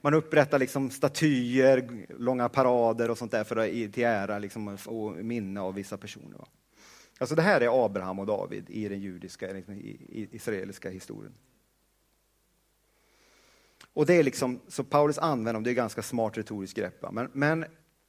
man 0.00 0.14
upprättar 0.14 0.58
liksom 0.58 0.90
statyer, 0.90 2.06
långa 2.18 2.48
parader 2.48 3.10
och 3.10 3.18
sånt 3.18 3.32
där 3.32 3.44
för 3.44 3.56
att, 3.56 3.92
till 3.92 4.04
ära 4.04 4.38
liksom, 4.38 4.78
och 4.86 5.12
minne 5.12 5.60
av 5.60 5.74
vissa 5.74 5.96
personer. 5.96 6.38
Va? 6.38 6.46
Alltså 7.18 7.34
det 7.34 7.42
här 7.42 7.60
är 7.60 7.84
Abraham 7.84 8.18
och 8.18 8.26
David 8.26 8.70
i 8.70 8.88
den 8.88 9.00
judiska, 9.00 9.52
liksom, 9.52 9.74
i, 9.74 9.88
i 10.08 10.28
israeliska 10.32 10.90
historien. 10.90 11.34
Och 13.92 14.06
det 14.06 14.14
är 14.14 14.22
liksom, 14.22 14.60
så 14.68 14.84
Paulus 14.84 15.18
använder 15.18 15.52
dem, 15.52 15.62
det 15.62 15.70
är 15.70 15.74
ganska 15.74 16.02
smart 16.02 16.38
retoriskt 16.38 16.76
grepp. 16.76 17.12
Men, 17.12 17.30
men 17.32 17.64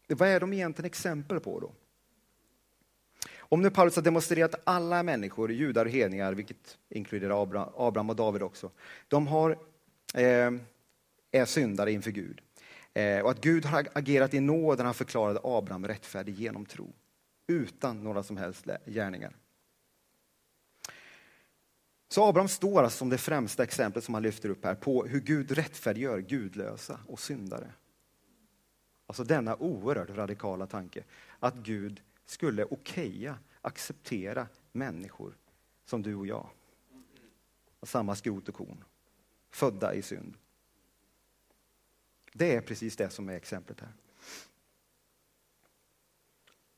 vad 0.07 0.29
är 0.29 0.39
de 0.39 0.53
egentligen 0.53 0.85
exempel 0.85 1.39
på 1.39 1.59
då? 1.59 1.71
Om 3.49 3.61
nu 3.61 3.69
Paulus 3.69 3.95
har 3.95 4.03
demonstrerat 4.03 4.53
att 4.53 4.61
alla 4.63 5.03
människor, 5.03 5.51
judar 5.51 5.85
och 5.85 5.91
hedningar, 5.91 6.33
vilket 6.33 6.77
inkluderar 6.89 7.43
Abraham, 7.43 7.69
Abraham 7.75 8.09
och 8.09 8.15
David 8.15 8.43
också, 8.43 8.71
de 9.07 9.27
har, 9.27 9.51
eh, 10.13 10.51
är 11.37 11.45
syndare 11.45 11.91
inför 11.91 12.11
Gud. 12.11 12.41
Eh, 12.93 13.19
och 13.19 13.31
att 13.31 13.41
Gud 13.41 13.65
har 13.65 13.87
agerat 13.93 14.33
i 14.33 14.39
nåd 14.39 14.77
när 14.77 14.85
han 14.85 14.93
förklarade 14.93 15.39
Abraham 15.43 15.87
rättfärdig 15.87 16.39
genom 16.39 16.65
tro, 16.65 16.93
utan 17.47 18.03
några 18.03 18.23
som 18.23 18.37
helst 18.37 18.65
gärningar. 18.85 19.35
Så 22.09 22.23
Abraham 22.23 22.47
står 22.47 22.83
alltså 22.83 22.97
som 22.97 23.09
det 23.09 23.17
främsta 23.17 23.63
exemplet 23.63 24.03
som 24.03 24.13
han 24.13 24.23
lyfter 24.23 24.49
upp 24.49 24.65
här 24.65 24.75
på 24.75 25.05
hur 25.05 25.19
Gud 25.19 25.51
rättfärdiggör 25.51 26.19
gudlösa 26.19 26.99
och 27.07 27.19
syndare. 27.19 27.73
Alltså 29.07 29.23
denna 29.23 29.55
oerhört 29.55 30.09
radikala 30.09 30.67
tanke 30.67 31.03
att 31.39 31.55
Gud 31.55 32.01
skulle 32.25 32.65
okeja, 32.65 33.39
acceptera 33.61 34.47
människor 34.71 35.37
som 35.85 36.01
du 36.01 36.15
och 36.15 36.27
jag. 36.27 36.49
Samma 37.83 38.15
skrot 38.15 38.49
och 38.49 38.55
korn, 38.55 38.83
födda 39.51 39.93
i 39.93 40.01
synd. 40.01 40.37
Det 42.37 42.55
är 42.55 42.61
precis 42.61 42.95
det 42.95 43.09
som 43.09 43.29
är 43.29 43.33
exemplet 43.33 43.79
här. 43.79 43.89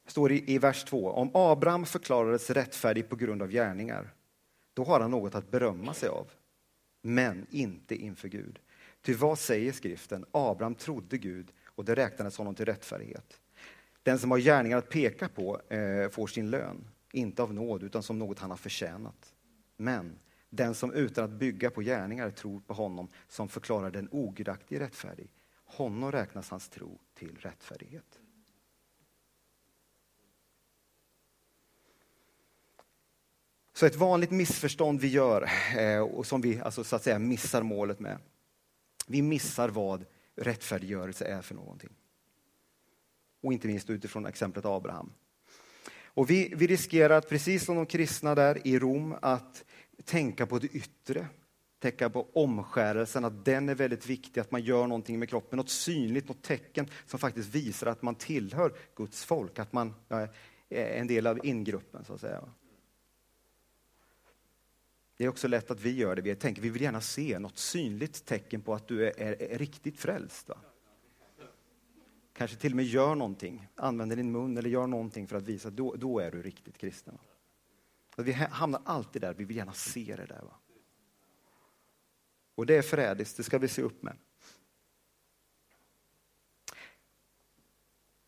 Det 0.06 0.12
står 0.12 0.32
i, 0.32 0.54
i 0.54 0.58
vers 0.58 0.84
2. 0.84 1.12
Om 1.12 1.32
Abraham 1.34 1.86
förklarades 1.86 2.50
rättfärdig 2.50 3.10
på 3.10 3.16
grund 3.16 3.42
av 3.42 3.50
gärningar 3.50 4.14
då 4.74 4.84
har 4.84 5.00
han 5.00 5.12
något 5.12 5.36
att 5.36 5.52
berömma 5.52 5.94
sig 5.94 6.10
av, 6.10 6.32
men 7.02 7.48
inte 7.50 7.96
inför 7.96 8.28
Gud. 8.28 8.60
Ty 9.02 9.14
vad 9.14 9.40
säger 9.40 9.72
skriften? 9.72 10.26
Abraham 10.32 10.76
trodde 10.76 11.18
Gud 11.18 11.52
och 11.66 11.86
det 11.86 11.96
räknades 11.96 12.38
honom 12.38 12.56
till 12.56 12.66
rättfärdighet. 12.66 13.40
Den 14.04 14.20
som 14.20 14.32
har 14.32 14.38
gärningar 14.38 14.78
att 14.78 14.90
peka 14.90 15.30
på 15.30 15.62
eh, 15.70 16.10
får 16.10 16.28
sin 16.28 16.50
lön, 16.50 16.88
inte 17.12 17.44
av 17.44 17.54
nåd 17.54 17.84
utan 17.84 18.04
som 18.04 18.20
något 18.20 18.40
han 18.40 18.50
har 18.50 18.58
förtjänat. 18.58 19.34
Men 19.78 20.20
den 20.50 20.76
som 20.76 20.94
utan 20.94 21.24
att 21.24 21.40
bygga 21.40 21.70
på 21.70 21.82
gärningar 21.82 22.32
tror 22.32 22.60
på 22.60 22.74
honom 22.74 23.08
som 23.28 23.50
förklarar 23.50 23.92
den 23.92 24.10
ogudaktige 24.12 24.80
rättfärdig, 24.80 25.30
honom 25.70 26.12
räknas 26.12 26.50
hans 26.50 26.70
tro 26.70 27.00
till 27.14 27.38
rättfärdighet. 27.38 28.20
Så 33.74 33.86
ett 33.86 33.96
vanligt 33.96 34.32
missförstånd 34.32 35.00
vi 35.00 35.08
gör 35.08 35.50
eh, 35.78 36.00
och 36.00 36.26
som 36.26 36.42
vi 36.42 36.60
alltså, 36.60 36.84
så 36.84 36.96
att 36.96 37.04
säga 37.04 37.20
missar 37.20 37.64
målet 37.64 38.00
med. 38.00 38.18
Vi 39.08 39.22
missar 39.22 39.70
vad 39.70 40.06
rättfärdiggörelse 40.36 41.26
är 41.26 41.42
för 41.42 41.56
någonting. 41.56 41.90
Och 43.42 43.54
inte 43.54 43.68
minst 43.68 43.90
utifrån 43.90 44.26
exemplet 44.26 44.66
Abraham. 44.66 45.14
Och 46.04 46.30
vi, 46.30 46.54
vi 46.56 46.68
riskerar 46.68 47.18
att, 47.18 47.30
precis 47.30 47.66
som 47.66 47.76
de 47.76 47.86
kristna 47.86 48.36
där 48.36 48.68
i 48.68 48.80
Rom, 48.80 49.16
att 49.22 49.66
tänka 50.06 50.46
på 50.46 50.60
det 50.60 50.68
yttre. 50.68 51.28
Tänka 51.80 52.10
på 52.10 52.28
omskärelsen, 52.34 53.26
att 53.26 53.46
den 53.46 53.70
är 53.70 53.76
väldigt 53.76 54.06
viktig, 54.06 54.42
att 54.42 54.52
man 54.52 54.62
gör 54.62 54.88
någonting 54.88 55.20
med 55.20 55.30
kroppen. 55.30 55.58
Något 55.58 55.70
synligt, 55.70 56.28
något 56.28 56.42
tecken 56.42 56.88
som 57.06 57.20
faktiskt 57.20 57.56
visar 57.56 57.88
att 57.88 58.02
man 58.02 58.16
tillhör 58.16 58.74
Guds 58.96 59.26
folk, 59.26 59.60
att 59.60 59.74
man 59.74 59.94
är 60.10 60.30
en 60.70 61.08
del 61.08 61.28
av 61.28 61.46
ingruppen 61.46 62.06
så 62.06 62.14
att 62.14 62.22
säga. 62.22 62.44
Det 65.18 65.26
är 65.26 65.30
också 65.30 65.48
lätt 65.48 65.72
att 65.72 65.82
vi 65.82 65.96
gör 65.96 66.16
det. 66.16 66.22
Vi 66.22 66.36
tänker 66.36 66.62
vi 66.62 66.70
vill 66.70 66.82
gärna 66.82 67.02
se 67.02 67.40
något 67.40 67.58
synligt 67.58 68.26
tecken 68.26 68.62
på 68.62 68.74
att 68.74 68.88
du 68.88 69.08
är, 69.08 69.20
är, 69.20 69.42
är 69.42 69.58
riktigt 69.58 70.00
frälst. 70.00 70.50
Va? 70.50 70.58
Kanske 72.34 72.58
till 72.58 72.72
och 72.72 72.76
med 72.76 72.86
gör 72.86 73.16
någonting, 73.16 73.68
använder 73.76 74.16
din 74.16 74.32
mun 74.32 74.58
eller 74.58 74.70
gör 74.70 74.88
någonting 74.88 75.28
för 75.28 75.38
att 75.38 75.44
visa 75.44 75.68
att 75.68 75.76
då, 75.76 75.96
då 75.96 76.20
är 76.20 76.32
du 76.32 76.42
riktigt 76.42 76.78
kristen. 76.78 77.18
Va? 78.16 78.24
vi 78.24 78.32
hamnar 78.32 78.82
alltid 78.86 79.22
där, 79.22 79.34
vi 79.34 79.44
vill 79.44 79.58
gärna 79.58 79.74
se 79.74 80.16
det 80.16 80.26
där. 80.26 80.42
Va? 80.42 80.59
Och 82.60 82.66
det 82.66 82.78
är 82.78 82.82
förrädiskt, 82.82 83.38
det 83.38 83.44
ska 83.44 83.58
vi 83.58 83.68
se 83.68 83.82
upp 83.82 84.04
med. 84.04 84.16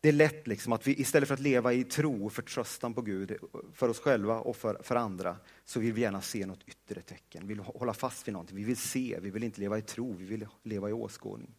Det 0.00 0.08
är 0.08 0.12
lätt 0.12 0.46
liksom 0.46 0.72
att 0.72 0.86
vi 0.86 1.00
istället 1.00 1.28
för 1.28 1.34
att 1.34 1.40
leva 1.40 1.72
i 1.72 1.84
tro 1.84 2.26
och 2.26 2.32
förtröstan 2.32 2.94
på 2.94 3.02
Gud 3.02 3.36
för 3.74 3.88
oss 3.88 4.00
själva 4.00 4.40
och 4.40 4.56
för, 4.56 4.82
för 4.82 4.96
andra 4.96 5.36
så 5.64 5.80
vill 5.80 5.92
vi 5.92 6.00
gärna 6.00 6.20
se 6.20 6.46
något 6.46 6.68
yttre 6.68 7.00
tecken. 7.00 7.46
Vi 7.46 7.54
vill 7.54 7.64
hålla 7.64 7.94
fast 7.94 8.28
vid 8.28 8.32
någonting. 8.32 8.56
Vi 8.56 8.64
vill 8.64 8.76
se, 8.76 9.18
vi 9.22 9.30
vill 9.30 9.44
inte 9.44 9.60
leva 9.60 9.78
i 9.78 9.82
tro, 9.82 10.12
vi 10.12 10.24
vill 10.24 10.46
leva 10.62 10.90
i 10.90 10.92
åskådning. 10.92 11.54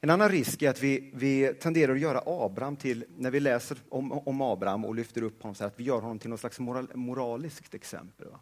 En 0.00 0.10
annan 0.10 0.28
risk 0.28 0.62
är 0.62 0.70
att 0.70 0.82
vi, 0.82 1.10
vi 1.14 1.54
tenderar 1.54 1.92
att 1.92 2.00
göra 2.00 2.22
Abraham 2.26 2.76
till, 2.76 3.04
när 3.16 3.30
vi 3.30 3.40
läser 3.40 3.78
om, 3.88 4.12
om 4.12 4.40
Abraham 4.40 4.84
och 4.84 4.94
lyfter 4.94 5.22
upp 5.22 5.42
honom, 5.42 5.54
så 5.54 5.64
att 5.64 5.80
vi 5.80 5.84
gör 5.84 6.00
honom 6.00 6.18
till 6.18 6.30
något 6.30 6.40
slags 6.40 6.60
moral, 6.60 6.90
moraliskt 6.94 7.74
exempel. 7.74 8.28
Va? 8.28 8.40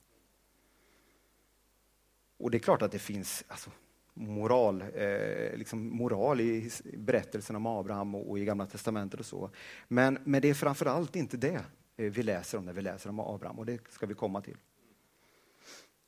Och 2.38 2.50
det 2.50 2.56
är 2.56 2.60
klart 2.60 2.82
att 2.82 2.92
det 2.92 2.98
finns, 2.98 3.44
alltså, 3.48 3.70
moral, 4.14 4.84
eh, 4.94 5.56
liksom 5.56 5.96
moral 5.96 6.40
i 6.40 6.70
berättelsen 6.96 7.56
om 7.56 7.66
Abraham 7.66 8.14
och, 8.14 8.30
och, 8.30 8.38
i 8.38 8.44
Gamla 8.44 8.66
Testamentet 8.66 9.20
och 9.20 9.26
så. 9.26 9.50
Men, 9.88 10.18
men 10.24 10.42
det 10.42 10.50
är 10.50 10.54
framför 10.54 10.86
allt 10.86 11.16
inte 11.16 11.36
det 11.36 11.64
eh, 11.96 12.10
vi 12.10 12.22
läser 12.22 12.58
om 12.58 12.64
när 12.64 12.72
vi 12.72 12.82
läser 12.82 13.10
om 13.10 13.20
Abraham 13.20 13.58
och 13.58 13.66
det 13.66 13.80
ska 13.90 14.06
vi 14.06 14.14
komma 14.14 14.40
till. 14.40 14.56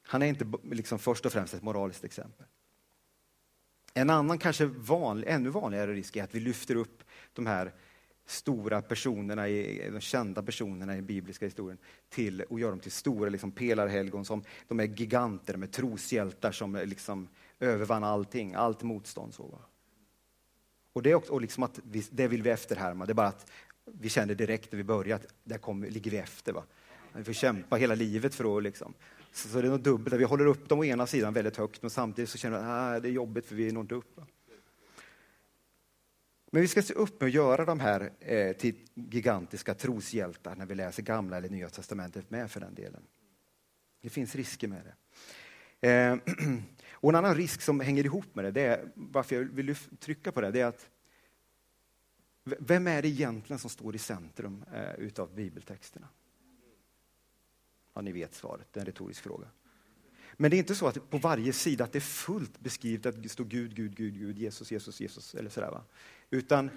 Han 0.02 0.22
är 0.22 0.26
inte 0.26 0.46
liksom 0.62 0.98
först 0.98 1.26
och 1.26 1.32
främst 1.32 1.54
ett 1.54 1.62
moraliskt 1.62 2.04
exempel. 2.04 2.46
En 3.94 4.10
annan, 4.10 4.38
kanske 4.38 4.64
vanlig, 4.64 5.28
ännu 5.28 5.50
vanligare 5.50 5.92
risk 5.92 6.16
är 6.16 6.24
att 6.24 6.34
vi 6.34 6.40
lyfter 6.40 6.74
upp 6.74 7.02
de 7.32 7.46
här 7.46 7.72
stora 8.30 8.82
personerna, 8.82 9.48
i, 9.48 9.90
de 9.90 10.00
kända 10.00 10.42
personerna 10.42 10.92
i 10.92 10.96
den 10.96 11.06
bibliska 11.06 11.44
historien 11.44 11.78
till, 12.08 12.42
och 12.42 12.60
gör 12.60 12.70
dem 12.70 12.80
till 12.80 12.92
stora 12.92 13.30
liksom, 13.30 13.50
pelarhelgon. 13.50 14.24
Som, 14.24 14.42
de 14.68 14.80
är 14.80 14.84
giganter 14.84 15.56
med 15.56 15.72
troshjältar 15.72 16.52
som 16.52 16.74
liksom, 16.84 17.28
övervann 17.60 18.04
allting, 18.04 18.54
allt 18.54 18.82
motstånd. 18.82 19.34
Så. 19.34 19.58
Och 20.92 21.02
det, 21.02 21.10
är 21.10 21.14
också, 21.14 21.32
och 21.32 21.40
liksom 21.40 21.62
att 21.62 21.80
vi, 21.82 22.04
det 22.10 22.28
vill 22.28 22.42
vi 22.42 22.50
efterhärma. 22.50 23.06
Det 23.06 23.12
är 23.12 23.14
bara 23.14 23.26
att 23.26 23.50
vi 23.84 24.08
känner 24.08 24.34
direkt 24.34 24.72
när 24.72 24.76
vi 24.76 24.84
börjar 24.84 25.16
att 25.16 25.26
där 25.44 25.58
kom, 25.58 25.82
ligger 25.82 26.10
vi 26.10 26.16
efter. 26.16 26.52
Va? 26.52 26.62
Vi 27.12 27.24
får 27.24 27.32
kämpa 27.32 27.76
hela 27.76 27.94
livet 27.94 28.34
för 28.34 28.56
att 28.56 28.62
liksom. 28.62 28.94
Så, 29.32 29.48
så 29.48 29.60
det 29.60 29.68
är 29.68 29.70
något 29.70 29.84
dubbelt. 29.84 30.16
Vi 30.16 30.24
håller 30.24 30.46
upp 30.46 30.68
dem 30.68 30.78
å 30.78 30.84
ena 30.84 31.06
sidan 31.06 31.32
väldigt 31.32 31.56
högt, 31.56 31.82
men 31.82 31.90
samtidigt 31.90 32.30
så 32.30 32.38
känner 32.38 32.58
vi 32.58 32.64
att 32.64 32.70
ah, 32.70 33.00
det 33.00 33.08
är 33.08 33.12
jobbigt 33.12 33.46
för 33.46 33.54
vi 33.54 33.72
når 33.72 33.80
inte 33.80 33.94
upp. 33.94 34.16
Va? 34.16 34.26
Men 36.50 36.62
vi 36.62 36.68
ska 36.68 36.82
se 36.82 36.94
upp 36.94 37.20
med 37.20 37.26
att 37.26 37.34
göra 37.34 37.64
de 37.64 37.80
här 37.80 38.12
eh, 38.20 38.52
till 38.52 38.74
gigantiska 38.94 39.74
troshjältar 39.74 40.56
när 40.56 40.66
vi 40.66 40.74
läser 40.74 41.02
Gamla 41.02 41.36
eller 41.36 41.48
Nya 41.48 41.68
Testamentet 41.68 42.30
med 42.30 42.50
för 42.50 42.60
den 42.60 42.74
delen. 42.74 43.02
Det 44.00 44.10
finns 44.10 44.34
risker 44.34 44.68
med 44.68 44.82
det. 44.84 44.94
Eh, 45.88 46.18
och 46.92 47.08
en 47.08 47.14
annan 47.14 47.34
risk 47.34 47.62
som 47.62 47.80
hänger 47.80 48.04
ihop 48.04 48.34
med 48.34 48.44
det, 48.44 48.50
det 48.50 48.62
är, 48.62 48.88
varför 48.94 49.36
jag 49.36 49.44
vill 49.44 49.74
trycka 49.74 50.32
på 50.32 50.40
det, 50.40 50.50
det 50.50 50.60
är 50.60 50.66
att 50.66 50.90
vem 52.44 52.86
är 52.86 53.02
det 53.02 53.08
egentligen 53.08 53.58
som 53.58 53.70
står 53.70 53.94
i 53.94 53.98
centrum 53.98 54.64
eh, 54.74 54.94
utav 54.94 55.34
bibeltexterna? 55.34 56.08
Ja, 57.94 58.00
ni 58.00 58.12
vet 58.12 58.34
svaret, 58.34 58.68
det 58.72 58.78
är 58.78 58.82
en 58.82 58.86
retorisk 58.86 59.22
fråga. 59.22 59.46
Men 60.36 60.50
det 60.50 60.56
är 60.56 60.58
inte 60.58 60.74
så 60.74 60.86
att 60.86 61.10
på 61.10 61.18
varje 61.18 61.52
sida 61.52 61.84
att 61.84 61.92
det 61.92 61.98
är 61.98 62.00
fullt 62.00 62.60
beskrivet 62.60 63.06
att 63.06 63.22
det 63.22 63.28
står 63.28 63.44
Gud, 63.44 63.74
Gud, 63.74 63.96
Gud, 63.96 64.18
Gud, 64.18 64.38
Jesus, 64.38 64.72
Jesus, 64.72 65.00
Jesus 65.00 65.34
eller 65.34 65.50
sådär. 65.50 65.70
Va? 65.70 65.84
Utan 66.30 66.70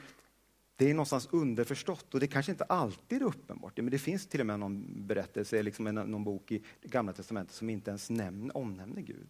det 0.76 0.90
är 0.90 0.94
någonstans 0.94 1.28
underförstått 1.32 2.14
och 2.14 2.20
det 2.20 2.28
kanske 2.28 2.52
inte 2.52 2.64
alltid 2.64 3.22
är 3.22 3.26
uppenbart. 3.26 3.78
Men 3.78 3.90
det 3.90 4.00
finns 4.00 4.28
till 4.28 4.40
och 4.40 4.46
med 4.46 4.60
någon 4.60 5.08
berättelse, 5.08 5.64
liksom 5.64 5.86
någon 5.86 6.24
bok 6.24 6.52
i 6.52 6.64
Gamla 6.82 7.14
Testamentet 7.14 7.56
som 7.56 7.70
inte 7.70 7.92
ens 7.92 8.10
nämner, 8.10 8.58
omnämner 8.58 9.02
Gud. 9.02 9.28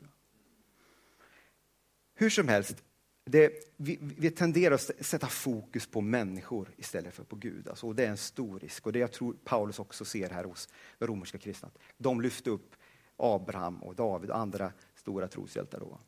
Hur 2.16 2.30
som 2.30 2.48
helst, 2.48 2.84
det, 3.26 3.74
vi, 3.78 3.98
vi, 4.02 4.32
tenderar 4.32 4.76
att 4.76 5.06
sätta 5.06 5.28
fokus 5.28 5.88
på 5.88 6.02
människor 6.02 6.70
istället 6.78 7.14
för 7.14 7.24
på 7.24 7.36
Gud. 7.36 7.68
Alltså, 7.68 7.88
och 7.88 7.96
det 7.96 8.06
är 8.06 8.10
en 8.10 8.18
stor 8.18 8.60
risk. 8.60 8.86
Och 8.86 8.94
det 8.94 9.00
jag 9.00 9.12
tror 9.12 9.36
Paulus 9.44 9.80
också 9.80 10.06
ser 10.06 10.30
här 10.30 10.44
hos 10.44 10.70
romerska 11.00 11.38
kristna. 11.38 11.70
De 11.98 12.22
lyfte 12.22 12.50
upp 12.50 12.76
Abraham 13.18 13.84
och 13.84 13.96
David 13.96 14.30
och 14.30 14.38
andra 14.38 14.72
stora 14.96 15.28
troshjältar. 15.28 15.80
Då. 15.80 16.00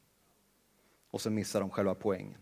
Och 1.12 1.22
så 1.22 1.30
missar 1.30 1.60
de 1.60 1.70
själva 1.70 1.96
poängen. 1.96 2.42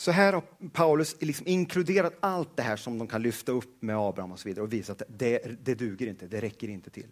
Så 0.00 0.10
här 0.10 0.32
har 0.32 0.42
Paulus 0.72 1.22
liksom 1.22 1.46
inkluderat 1.46 2.14
allt 2.20 2.56
det 2.56 2.62
här 2.62 2.76
som 2.76 2.98
de 2.98 3.08
kan 3.08 3.22
lyfta 3.22 3.52
upp 3.52 3.82
med 3.82 3.96
Abraham 3.96 4.32
och 4.32 4.40
så 4.40 4.48
vidare 4.48 4.62
och 4.62 4.72
visat 4.72 5.02
att 5.02 5.08
det, 5.18 5.64
det 5.64 5.74
duger 5.74 6.06
inte, 6.06 6.26
det 6.26 6.40
räcker 6.40 6.68
inte 6.68 6.90
till. 6.90 7.10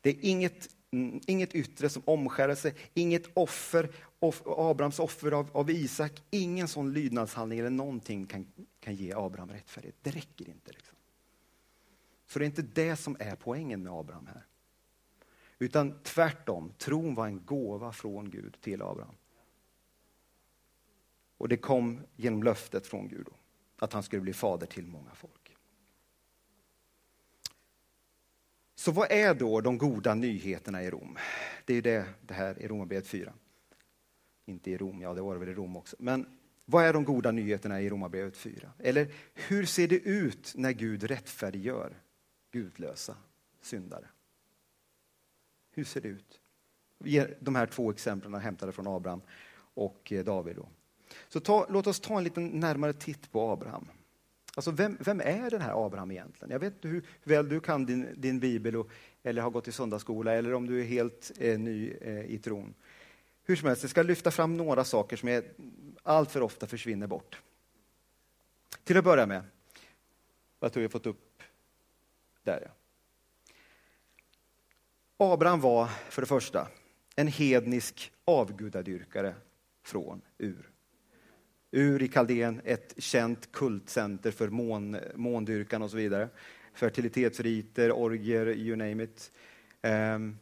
Det 0.00 0.10
är 0.10 0.16
inget, 0.20 0.68
mm, 0.90 1.20
inget 1.26 1.54
yttre 1.54 1.88
som 1.88 2.02
omskärelse, 2.04 2.62
sig, 2.62 2.74
inget 2.94 3.22
offer, 3.34 3.90
off, 4.18 4.42
Abrahams 4.46 4.98
offer 4.98 5.32
av, 5.32 5.48
av, 5.52 5.70
Isak, 5.70 6.22
ingen 6.30 6.68
sån 6.68 6.92
lydnadshandling 6.92 7.58
eller 7.58 7.70
någonting 7.70 8.26
kan, 8.26 8.46
kan 8.80 8.94
ge 8.94 9.12
Abraham 9.12 9.50
rättfärdighet. 9.50 9.96
Det 10.02 10.10
räcker 10.10 10.48
inte. 10.48 10.72
Liksom. 10.72 10.96
Så 12.26 12.38
det 12.38 12.44
är 12.44 12.46
inte 12.46 12.62
det 12.62 12.96
som 12.96 13.16
är 13.20 13.36
poängen 13.36 13.82
med 13.82 13.92
Abraham 13.92 14.26
här. 14.26 14.46
Utan 15.58 15.98
tvärtom, 16.02 16.72
tron 16.78 17.14
var 17.14 17.26
en 17.26 17.44
gåva 17.44 17.92
från 17.92 18.30
Gud 18.30 18.56
till 18.60 18.82
Abraham. 18.82 19.14
Och 21.38 21.48
det 21.48 21.56
kom 21.56 22.00
genom 22.16 22.42
löftet 22.42 22.86
från 22.86 23.08
Gud, 23.08 23.28
att 23.78 23.92
han 23.92 24.02
skulle 24.02 24.22
bli 24.22 24.32
fader 24.32 24.66
till 24.66 24.86
många 24.86 25.14
folk. 25.14 25.56
Så 28.74 28.92
vad 28.92 29.12
är 29.12 29.34
då 29.34 29.60
de 29.60 29.78
goda 29.78 30.14
nyheterna 30.14 30.82
i 30.82 30.90
Rom? 30.90 31.18
Det 31.64 31.72
är 31.72 31.74
ju 31.74 31.80
det, 31.80 32.06
det 32.20 32.34
här 32.34 32.58
i 32.62 32.68
Romarbrevet 32.68 33.06
4. 33.06 33.32
Inte 34.44 34.70
i 34.70 34.76
Rom, 34.76 35.00
ja 35.00 35.14
det 35.14 35.22
var 35.22 35.34
det 35.34 35.40
väl 35.40 35.48
i 35.48 35.54
Rom 35.54 35.76
också. 35.76 35.96
Men 35.98 36.38
vad 36.64 36.84
är 36.84 36.92
de 36.92 37.04
goda 37.04 37.30
nyheterna 37.30 37.80
i 37.80 37.90
Romarbrevet 37.90 38.36
4? 38.36 38.72
Eller 38.78 39.12
hur 39.34 39.66
ser 39.66 39.88
det 39.88 39.98
ut 39.98 40.52
när 40.56 40.72
Gud 40.72 41.02
rättfärdiggör 41.02 41.96
gudlösa 42.50 43.16
syndare? 43.60 44.08
Hur 45.70 45.84
ser 45.84 46.00
det 46.00 46.08
ut? 46.08 46.40
De 47.40 47.54
här 47.54 47.66
två 47.66 47.90
exemplen 47.90 48.34
hämtade 48.34 48.72
från 48.72 48.86
Abraham 48.86 49.20
och 49.74 50.12
eh, 50.12 50.24
David. 50.24 50.56
Då. 50.56 50.68
Så 51.28 51.40
ta, 51.40 51.66
låt 51.70 51.86
oss 51.86 52.00
ta 52.00 52.18
en 52.18 52.24
liten 52.24 52.46
närmare 52.46 52.92
titt 52.92 53.32
på 53.32 53.50
Abraham. 53.50 53.88
Alltså 54.54 54.70
vem, 54.70 54.96
vem 55.00 55.20
är 55.20 55.50
den 55.50 55.60
här 55.60 55.86
Abraham 55.86 56.10
egentligen? 56.10 56.50
Jag 56.50 56.58
vet 56.58 56.72
inte 56.72 56.88
hur 56.88 57.04
väl 57.24 57.48
du 57.48 57.60
kan 57.60 57.86
din, 57.86 58.08
din 58.16 58.40
bibel 58.40 58.76
och, 58.76 58.90
eller 59.22 59.42
har 59.42 59.50
gått 59.50 59.68
i 59.68 59.72
söndagsskola 59.72 60.32
eller 60.32 60.54
om 60.54 60.66
du 60.66 60.80
är 60.80 60.84
helt 60.84 61.32
eh, 61.38 61.58
ny 61.58 61.90
eh, 62.00 62.24
i 62.24 62.38
tron. 62.38 62.74
Hur 63.44 63.56
som 63.56 63.68
helst, 63.68 63.82
jag 63.82 63.90
ska 63.90 64.02
lyfta 64.02 64.30
fram 64.30 64.56
några 64.56 64.84
saker 64.84 65.16
som 65.16 65.28
är, 65.28 65.44
allt 66.02 66.30
för 66.30 66.40
ofta 66.40 66.66
försvinner 66.66 67.06
bort. 67.06 67.40
Till 68.84 68.96
att 68.96 69.04
börja 69.04 69.26
med, 69.26 69.42
vad 70.58 70.72
tror 70.72 70.82
jag 70.82 70.92
fått 70.92 71.06
upp 71.06 71.42
där 72.42 72.60
ja. 72.64 72.70
Abraham 75.16 75.60
var 75.60 75.86
för 75.86 76.22
det 76.22 76.26
första 76.26 76.68
en 77.16 77.28
hednisk 77.28 78.12
avgudadyrkare 78.24 79.34
från 79.82 80.22
Ur. 80.38 80.70
Ur 81.76 82.02
i 82.02 82.08
Kaldén, 82.08 82.60
ett 82.64 82.94
känt 82.98 83.52
kultcenter 83.52 84.30
för 84.30 84.48
mån, 84.48 84.96
måndyrkan 85.14 85.82
och 85.82 85.90
så 85.90 85.96
vidare. 85.96 86.28
Fertilitetsriter, 86.74 87.92
orger, 87.92 88.46
you 88.46 88.76
name 88.76 89.02
it. 89.04 89.32
Um, 89.82 90.38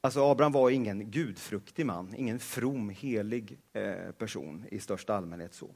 alltså 0.00 0.30
Abraham 0.30 0.52
var 0.52 0.70
ingen 0.70 1.10
gudfruktig 1.10 1.86
man, 1.86 2.14
ingen 2.14 2.38
from, 2.38 2.88
helig 2.88 3.58
eh, 3.72 4.12
person 4.18 4.64
i 4.70 4.78
största 4.78 5.14
allmänhet. 5.14 5.54
så. 5.54 5.74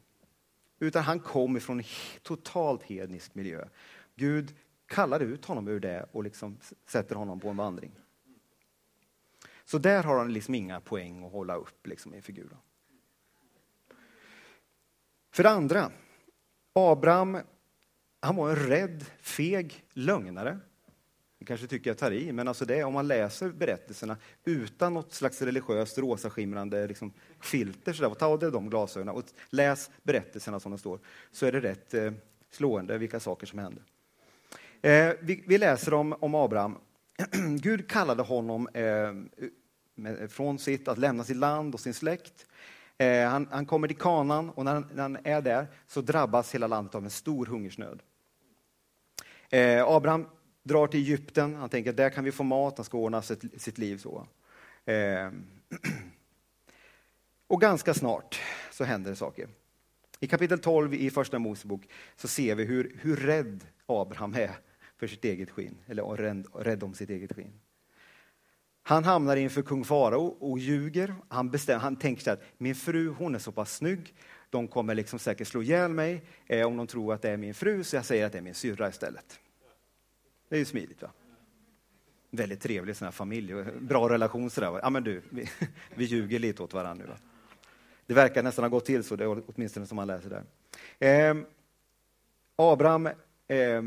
Utan 0.79 1.03
han 1.03 1.21
kom 1.21 1.57
ifrån 1.57 1.79
en 1.79 1.87
totalt 2.23 2.83
hednisk 2.83 3.35
miljö. 3.35 3.65
Gud 4.15 4.55
kallar 4.87 5.21
ut 5.21 5.45
honom 5.45 5.69
ur 5.69 5.81
det 5.81 6.07
och 6.13 6.25
liksom 6.25 6.59
sätter 6.87 7.15
honom 7.15 7.41
på 7.41 7.49
en 7.49 7.57
vandring. 7.57 7.93
Så 9.65 9.79
där 9.79 10.03
har 10.03 10.19
han 10.19 10.33
liksom 10.33 10.55
inga 10.55 10.81
poäng 10.81 11.25
att 11.25 11.33
hålla 11.33 11.55
upp 11.55 11.87
liksom, 11.87 12.15
i 12.15 12.23
figuren. 12.23 12.59
För 15.39 15.43
det 15.43 15.51
andra, 15.51 15.91
Abraham 16.73 17.39
han 18.21 18.37
var 18.37 18.51
en 18.51 18.57
rädd, 18.57 19.05
feg 19.21 19.85
lögnare. 19.93 20.59
Ni 21.39 21.47
kanske 21.47 21.67
tycker 21.67 21.91
jag 21.91 21.99
tar 21.99 22.11
i, 22.11 22.33
men 22.33 22.49
alltså 22.49 22.65
det, 22.65 22.85
om 22.85 22.93
man 22.93 23.09
läser 23.09 23.51
berättelserna 23.51 24.17
utan 24.45 24.95
något 24.95 25.13
slags 25.13 25.43
religiöst 25.43 25.99
rosaskimrande 25.99 26.87
liksom, 26.87 27.13
filter, 27.41 27.93
så 27.93 28.03
där, 28.09 28.15
ta 28.15 28.27
av 28.27 28.39
dig 28.39 28.51
de 28.51 28.71
glasögonen 28.71 29.15
och 29.15 29.25
läs 29.51 29.91
berättelserna 30.03 30.61
som 30.61 30.73
de 30.73 30.79
står, 30.79 31.01
så 31.33 31.47
är 31.47 31.53
det 31.53 31.61
rätt 31.61 31.95
eh, 31.95 32.13
slående 32.51 32.99
vilka 32.99 33.21
saker 33.21 33.47
som 33.47 33.59
hände. 33.59 33.81
Eh, 34.83 35.15
vi, 35.21 35.45
vi, 35.47 35.59
läser 35.59 35.95
om, 35.95 36.13
om 36.13 36.35
Abraham. 36.35 36.77
Gud 37.61 37.91
kallade 37.91 38.23
honom 38.23 38.69
eh, 38.75 39.13
med, 39.95 40.31
från 40.31 40.59
sitt, 40.59 40.89
att 40.89 40.99
lämna 40.99 41.25
sitt 41.25 41.37
land 41.37 41.75
och 41.75 41.81
sin 41.81 41.95
släkt 41.95 42.47
Eh, 42.99 43.29
han, 43.29 43.49
han, 43.51 43.67
kommer 43.67 43.89
till 43.89 43.97
kanan 43.97 44.51
och 44.51 44.65
när 44.65 44.75
han, 44.75 44.89
när 44.95 45.03
han, 45.03 45.19
är 45.25 45.43
där 45.43 45.67
så 45.87 46.01
drabbas 46.01 46.55
hela 46.55 46.67
landet 46.67 46.95
av 46.95 47.05
en 47.05 47.11
stor 47.11 47.47
hungersnöd. 47.47 48.03
Eh, 49.51 49.85
Abraham 49.85 50.27
drar 50.63 50.87
till 50.87 51.01
Egypten, 51.01 51.55
han 51.55 51.69
tänker 51.69 51.91
att 51.91 51.97
där 51.97 52.11
kan 52.11 52.25
vi 52.25 52.33
få 52.33 52.43
mat, 52.43 52.79
han 52.79 52.85
ska 52.85 52.99
ordna 52.99 53.23
sitt, 53.23 53.63
sitt 53.63 53.79
liv 53.79 53.97
så. 53.97 54.27
Eh, 54.85 55.31
och 57.47 57.61
ganska 57.61 57.95
snart 57.95 58.41
så 58.73 58.85
händer 58.85 59.11
det 59.11 59.17
saker. 59.17 59.49
I 60.21 60.27
kapitel 60.27 60.59
12 60.59 60.95
i 60.95 61.11
Första 61.11 61.39
Mosebok 61.39 61.89
så 62.17 62.29
ser 62.29 62.55
vi 62.55 62.65
hur, 62.65 62.97
hur 63.01 63.17
rädd 63.17 63.65
Abraham 63.87 64.35
är 64.35 64.51
för 64.97 65.07
sitt 65.07 65.25
eget 65.25 65.51
skinn, 65.51 65.79
eller 65.87 66.03
rädd, 66.03 66.47
rädd 66.55 66.83
om 66.83 66.95
sitt 66.95 67.11
eget 67.11 67.33
skinn. 67.33 67.53
Han 68.89 69.05
hamnar 69.05 69.37
inför 69.37 69.63
kung 69.63 69.85
farao 69.85 70.27
och 70.27 70.59
ljuger. 70.59 71.15
Han, 71.29 71.51
bestäm, 71.51 71.81
han 71.81 71.97
tänker 71.97 72.23
så 72.23 72.31
att 72.31 72.43
min 72.59 72.75
fru 72.75 73.09
hon 73.09 73.35
är 73.35 73.39
så 73.39 73.53
pass 73.53 73.77
snygg, 73.77 74.15
de 74.51 74.69
kommer 74.69 74.95
liksom 74.95 75.19
säkert 75.19 75.49
slå 75.49 75.63
ihjäl 75.63 75.91
mig 75.91 76.23
eh, 76.47 76.67
om 76.67 76.77
de 76.77 76.87
tror 76.87 77.15
att 77.15 77.23
det 77.23 77.31
är 77.31 77.37
min 77.37 77.55
fru, 77.55 77.85
så 77.85 77.97
jag 77.97 78.05
säger 78.05 78.27
att 78.27 78.33
det 78.33 78.39
är 78.39 78.43
min 78.43 78.55
syrra 78.55 78.89
istället. 78.89 79.41
Det 80.49 80.55
är 80.55 80.59
ju 80.59 80.65
smidigt. 80.65 81.03
va? 81.03 81.11
Väldigt 82.31 82.61
trevlig 82.61 82.97
sån 82.97 83.05
här 83.05 83.13
familj, 83.13 83.55
bra 83.81 84.09
relation 84.09 84.51
sådär. 84.51 84.81
Ja 84.83 84.91
men 84.91 85.05
du, 85.05 85.23
vi, 85.31 85.49
vi 85.95 86.05
ljuger 86.05 86.39
lite 86.39 86.63
åt 86.63 86.73
varandra 86.73 87.05
nu. 87.05 87.11
Va? 87.11 87.19
Det 88.07 88.15
verkar 88.15 88.43
nästan 88.43 88.65
ha 88.65 88.69
gått 88.69 88.85
till 88.85 89.05
så, 89.05 89.17
det 89.17 89.25
är 89.25 89.43
åtminstone 89.47 89.87
som 89.87 89.97
man 89.97 90.07
läser 90.07 90.31
där. 90.31 90.45
Eh, 91.31 91.37
Abraham 92.57 93.07
eh, 93.49 93.83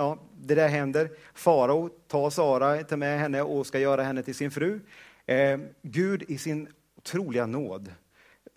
Ja, 0.00 0.18
det 0.40 0.54
där 0.54 0.68
händer. 0.68 1.10
Farao 1.34 1.88
tar 1.88 2.30
Sara, 2.30 2.84
tar 2.84 2.96
med 2.96 3.18
henne 3.18 3.42
och 3.42 3.66
ska 3.66 3.78
göra 3.78 4.02
henne 4.02 4.22
till 4.22 4.34
sin 4.34 4.50
fru. 4.50 4.80
Eh, 5.26 5.58
Gud 5.82 6.22
i 6.28 6.38
sin 6.38 6.68
otroliga 6.96 7.46
nåd 7.46 7.92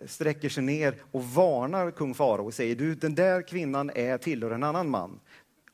sträcker 0.06 0.48
sig 0.48 0.62
ner 0.62 0.94
och 1.10 1.24
varnar 1.24 1.90
kung 1.90 2.14
farao 2.14 2.46
och 2.46 2.54
säger 2.54 2.76
du, 2.76 2.94
den 2.94 3.14
där 3.14 3.42
kvinnan 3.42 3.90
är 3.94 4.18
tillhör 4.18 4.50
en 4.50 4.62
annan 4.62 4.90
man. 4.90 5.20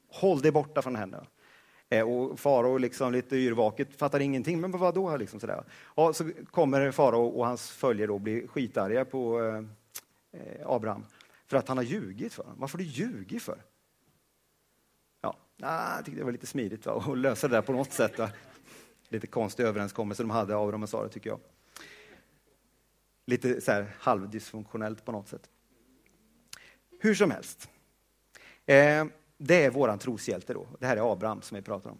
Håll 0.08 0.40
dig 0.40 0.52
borta 0.52 0.82
från 0.82 0.96
henne. 0.96 1.20
Eh, 1.88 2.08
och 2.08 2.40
farao 2.40 2.78
liksom 2.78 3.12
lite 3.12 3.36
yrvaket 3.36 3.96
fattar 3.96 4.20
ingenting, 4.20 4.60
men 4.60 4.70
vad 4.70 4.94
då? 4.94 5.16
Liksom 5.16 5.40
sådär. 5.40 5.64
Ja, 5.96 6.12
så 6.12 6.30
kommer 6.50 6.90
farao 6.90 7.24
och 7.24 7.46
hans 7.46 7.70
följare 7.70 8.12
och 8.12 8.20
blir 8.20 8.46
skitarga 8.46 9.04
på 9.04 9.42
eh, 9.42 9.56
eh, 10.40 10.66
Abraham 10.66 11.04
för 11.46 11.56
att 11.56 11.68
han 11.68 11.76
har 11.76 11.84
ljugit 11.84 12.32
för 12.32 12.42
honom. 12.42 12.60
Varför 12.60 12.78
har 12.78 12.84
du 12.84 12.90
ljugit 12.90 13.42
för? 13.42 13.58
Ah, 15.62 15.96
jag 15.96 16.04
tyckte 16.04 16.20
det 16.20 16.24
var 16.24 16.32
lite 16.32 16.46
smidigt 16.46 16.86
va? 16.86 17.04
att 17.06 17.18
lösa 17.18 17.48
det 17.48 17.56
där 17.56 17.62
på 17.62 17.72
något 17.72 17.92
sätt. 17.92 18.18
Va? 18.18 18.30
Lite 19.08 19.26
konstig 19.26 19.64
överenskommelse 19.64 20.22
de 20.22 20.30
hade, 20.30 20.56
Abraham 20.56 20.82
och 20.82 20.88
Sara, 20.88 21.08
tycker 21.08 21.30
jag. 21.30 21.40
Lite 23.26 23.60
så 23.60 23.72
här 23.72 23.96
halvdysfunktionellt 23.98 25.04
på 25.04 25.12
något 25.12 25.28
sätt. 25.28 25.50
Hur 27.00 27.14
som 27.14 27.30
helst. 27.30 27.68
Eh, 28.66 29.04
det 29.38 29.64
är 29.64 29.70
våran 29.70 29.98
troshjälte 29.98 30.54
då. 30.54 30.66
Det 30.78 30.86
här 30.86 30.96
är 30.96 31.12
Abraham 31.12 31.42
som 31.42 31.54
vi 31.54 31.62
pratar 31.62 31.90
om. 31.90 31.98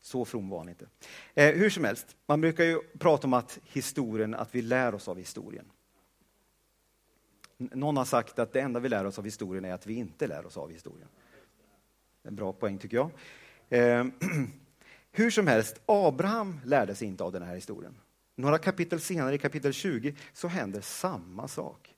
Så 0.00 0.24
from 0.24 0.48
var 0.48 0.58
han 0.58 0.68
inte. 0.68 0.86
Eh, 1.34 1.54
hur 1.54 1.70
som 1.70 1.84
helst, 1.84 2.16
man 2.26 2.40
brukar 2.40 2.64
ju 2.64 2.80
prata 2.98 3.26
om 3.26 3.32
att 3.32 3.58
historien, 3.64 4.34
att 4.34 4.54
vi 4.54 4.62
lär 4.62 4.94
oss 4.94 5.08
av 5.08 5.18
historien. 5.18 5.70
Någon 7.56 7.96
har 7.96 8.04
sagt 8.04 8.38
att 8.38 8.52
det 8.52 8.60
enda 8.60 8.80
vi 8.80 8.88
lär 8.88 9.04
oss 9.04 9.18
av 9.18 9.24
historien 9.24 9.64
är 9.64 9.72
att 9.72 9.86
vi 9.86 9.94
inte 9.94 10.26
lär 10.26 10.46
oss 10.46 10.56
av 10.56 10.70
historien. 10.70 11.08
En 12.26 12.36
bra 12.36 12.52
poäng 12.52 12.78
tycker 12.78 12.96
jag. 12.96 13.10
Eh, 13.68 14.06
hur 15.12 15.30
som 15.30 15.46
helst, 15.46 15.80
Abraham 15.86 16.60
lärde 16.64 16.94
sig 16.94 17.08
inte 17.08 17.24
av 17.24 17.32
den 17.32 17.42
här 17.42 17.54
historien. 17.54 17.94
Några 18.34 18.58
kapitel 18.58 19.00
senare, 19.00 19.34
i 19.34 19.38
kapitel 19.38 19.72
20, 19.72 20.14
så 20.32 20.48
händer 20.48 20.80
samma 20.80 21.48
sak. 21.48 21.94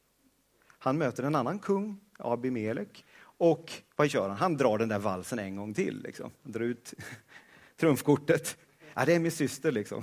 Han 0.79 0.99
möter 0.99 1.23
en 1.23 1.35
annan 1.35 1.59
kung, 1.59 2.01
Abimelek, 2.19 3.05
och 3.21 3.73
vad 3.97 4.07
gör 4.07 4.29
han? 4.29 4.37
Han 4.37 4.57
drar 4.57 4.79
den 4.79 4.89
där 4.89 4.99
valsen 4.99 5.39
en 5.39 5.57
gång 5.57 5.75
till. 5.75 6.03
Liksom. 6.03 6.31
Han 6.43 6.53
drar 6.53 6.61
ut 6.61 6.95
trumfkortet. 7.77 8.57
Ja, 8.95 9.05
det 9.05 9.15
är 9.15 9.19
min 9.19 9.31
syster 9.31 9.73
liksom. 9.73 10.03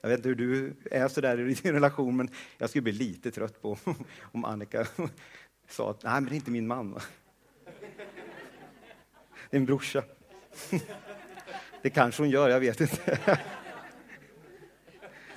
Jag 0.00 0.08
vet 0.08 0.18
inte 0.18 0.28
hur 0.28 0.36
du 0.36 0.74
är 0.90 1.08
sådär 1.08 1.40
i 1.40 1.54
din 1.54 1.72
relation, 1.72 2.16
men 2.16 2.28
jag 2.58 2.70
skulle 2.70 2.82
bli 2.82 2.92
lite 2.92 3.30
trött 3.30 3.62
på 3.62 3.78
om 4.20 4.44
Annika 4.44 4.86
sa 5.68 5.90
att 5.90 6.02
nej, 6.02 6.12
men 6.14 6.24
det 6.24 6.34
är 6.34 6.36
inte 6.36 6.50
min 6.50 6.66
man 6.66 6.98
din 9.50 9.60
en 9.60 9.66
brorsa. 9.66 10.02
Det 11.82 11.90
kanske 11.90 12.22
hon 12.22 12.30
gör, 12.30 12.48
jag 12.48 12.60
vet 12.60 12.80
inte. 12.80 13.40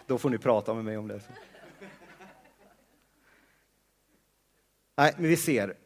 Då 0.05 0.17
får 0.17 0.29
ni 0.29 0.37
prata 0.37 0.73
med 0.73 0.85
mig 0.85 0.97
om 0.97 1.07
det. 1.07 1.21
Nej, 4.95 5.13
men 5.17 5.29
vi 5.29 5.37
ser, 5.37 5.77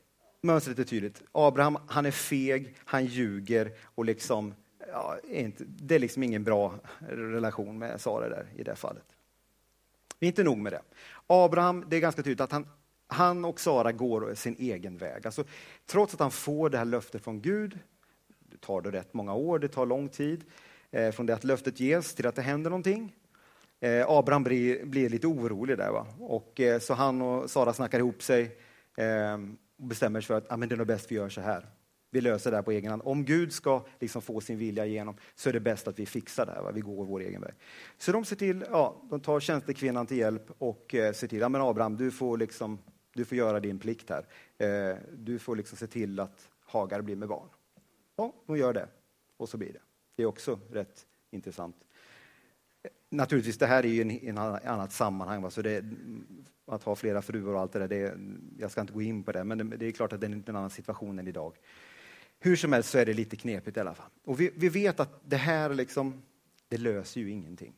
mönstret 0.42 0.80
är 0.80 0.84
tydligt. 0.84 1.22
Abraham, 1.32 1.78
han 1.88 2.06
är 2.06 2.12
feg, 2.12 2.76
han 2.78 3.06
ljuger 3.06 3.72
och 3.84 4.06
liksom, 4.06 4.54
ja, 4.92 5.18
inte, 5.24 5.64
det 5.68 5.96
är 5.96 6.00
liksom 6.00 6.24
ingen 6.24 6.44
bra 6.44 6.76
relation 7.10 7.78
med 7.78 8.02
Sara 8.02 8.30
där 8.30 8.48
i 8.56 8.64
det 8.64 8.76
fallet. 8.76 9.16
Det 10.20 10.26
är 10.26 10.28
inte 10.28 10.44
nog 10.44 10.58
med 10.58 10.74
det. 10.74 10.82
Abraham, 11.28 11.86
det 11.88 11.96
är 11.96 12.00
ganska 12.00 12.24
tydligt 12.24 12.42
att 12.42 12.52
han, 12.52 12.68
han 13.08 13.46
och 13.46 13.60
Sara 13.60 13.92
går 13.92 14.36
sin 14.36 14.56
egen 14.60 14.98
väg. 14.98 15.26
Alltså, 15.26 15.44
trots 15.86 16.14
att 16.14 16.20
han 16.20 16.32
får 16.32 16.70
det 16.70 16.78
här 16.78 16.86
löftet 16.86 17.24
från 17.24 17.42
Gud, 17.42 17.80
det 18.56 18.68
tar 18.68 18.82
det 18.82 18.92
rätt 18.92 19.14
många 19.14 19.34
år, 19.34 19.60
det 19.60 19.68
tar 19.68 19.86
lång 19.86 20.10
tid, 20.10 20.44
eh, 20.92 21.12
från 21.12 21.26
det 21.26 21.34
att 21.34 21.44
löftet 21.44 21.80
ges 21.80 22.16
till 22.16 22.28
att 22.28 22.36
det 22.36 22.42
händer 22.42 22.70
någonting. 22.70 23.14
Eh, 23.80 24.10
Abraham 24.10 24.44
blir, 24.44 24.86
blir, 24.86 25.10
lite 25.10 25.28
orolig 25.28 25.78
där. 25.78 25.92
Va? 25.92 26.08
Och, 26.20 26.60
eh, 26.60 26.80
så 26.80 26.94
han 26.94 27.22
och 27.22 27.50
Sara 27.50 27.74
snackar 27.74 28.00
ihop 28.00 28.24
sig 28.24 28.58
eh, 28.98 29.34
och 29.78 29.88
bestämmer 29.88 30.22
sig 30.22 30.28
för 30.28 30.38
att 30.38 30.52
ah, 30.52 30.58
men 30.58 30.70
det 30.70 30.76
är 30.76 30.78
nog 30.78 30.88
bäst 30.88 31.12
vi 31.12 31.16
gör 31.16 31.30
så 31.30 31.42
här. 31.42 31.66
Vi 32.12 32.22
löser 32.22 32.52
det 32.52 32.58
här 32.58 32.62
på 32.62 32.72
egen 32.72 32.90
hand. 32.90 33.02
Om 33.06 33.26
Gud 33.26 33.54
ska 33.54 33.86
liksom 34.00 34.22
få 34.22 34.42
sin 34.42 34.58
vilja 34.58 34.86
igenom 34.86 35.16
så 35.36 35.50
är 35.50 35.54
det 35.54 35.60
bäst 35.60 35.88
att 35.88 36.00
vi 36.00 36.06
fixar 36.06 36.46
det 36.46 36.52
här. 36.52 36.62
Va? 36.62 36.72
Vi 36.72 36.82
går 36.82 37.06
vår 37.06 37.20
egen 37.20 37.42
väg. 37.42 37.54
Så 37.98 38.12
de 38.12 38.26
ser 38.26 38.36
till, 38.36 38.66
ja, 38.72 39.02
de 39.10 39.20
tar 39.20 39.40
tjänstekvinnan 39.40 40.08
till 40.08 40.18
hjälp 40.18 40.52
och 40.58 40.96
eh, 40.96 41.14
ser 41.14 41.28
till, 41.28 41.40
ja 41.40 41.50
men 41.50 41.62
Abraham, 41.62 41.98
du 41.98 42.12
får, 42.12 42.38
liksom, 42.38 42.80
du 43.14 43.26
får 43.26 43.38
göra 43.38 43.60
din 43.60 43.80
plikt 43.80 44.10
här. 44.10 44.26
Eh, 44.58 44.98
du 45.14 45.40
får 45.40 45.56
liksom 45.56 45.78
se 45.78 45.88
till 45.88 46.20
att 46.20 46.50
Hagar 46.66 47.02
blir 47.02 47.16
med 47.16 47.28
barn. 47.28 47.48
Ja, 48.16 48.34
hon 48.46 48.58
gör 48.58 48.74
det. 48.74 48.88
Och 49.38 49.50
så 49.50 49.58
blir 49.58 49.74
det. 49.74 49.82
Det 50.16 50.24
är 50.24 50.28
också 50.28 50.60
rätt 50.72 51.08
intressant. 51.32 51.76
Naturligtvis, 53.10 53.58
det 53.58 53.68
här 53.68 53.86
är 53.86 53.90
ju 53.90 54.12
i 54.12 54.28
ett 54.28 54.38
annat 54.38 54.92
sammanhang. 54.92 55.42
Va? 55.42 55.50
Så 55.50 55.62
det, 55.62 55.86
att 56.66 56.84
ha 56.84 56.96
flera 56.96 57.22
fruar 57.22 57.54
och 57.54 57.60
allt 57.60 57.72
det 57.72 57.80
där, 57.80 57.88
det, 57.88 58.18
jag 58.58 58.72
ska 58.72 58.82
inte 58.82 58.94
gå 58.94 59.02
in 59.02 59.24
på 59.24 59.32
det, 59.32 59.44
men 59.44 59.58
det, 59.58 59.64
det 59.64 59.86
är 59.86 59.92
klart 59.92 60.14
att 60.14 60.22
det 60.22 60.28
är 60.28 60.32
en 60.32 60.56
annan 60.56 60.70
situation 60.70 61.20
än 61.20 61.28
idag. 61.28 61.54
Hur 62.40 62.56
som 62.56 62.74
helst 62.74 62.90
så 62.90 62.98
är 62.98 63.06
det 63.06 63.14
lite 63.14 63.36
knepigt 63.36 63.78
i 63.78 63.80
alla 63.80 63.96
fall. 63.96 64.10
Och 64.24 64.40
vi, 64.40 64.52
vi 64.56 64.70
vet 64.70 65.00
att 65.00 65.22
det 65.26 65.38
här 65.38 65.70
liksom, 65.70 66.22
det 66.68 66.78
löser 66.78 67.22
ju 67.22 67.30
ingenting. 67.30 67.74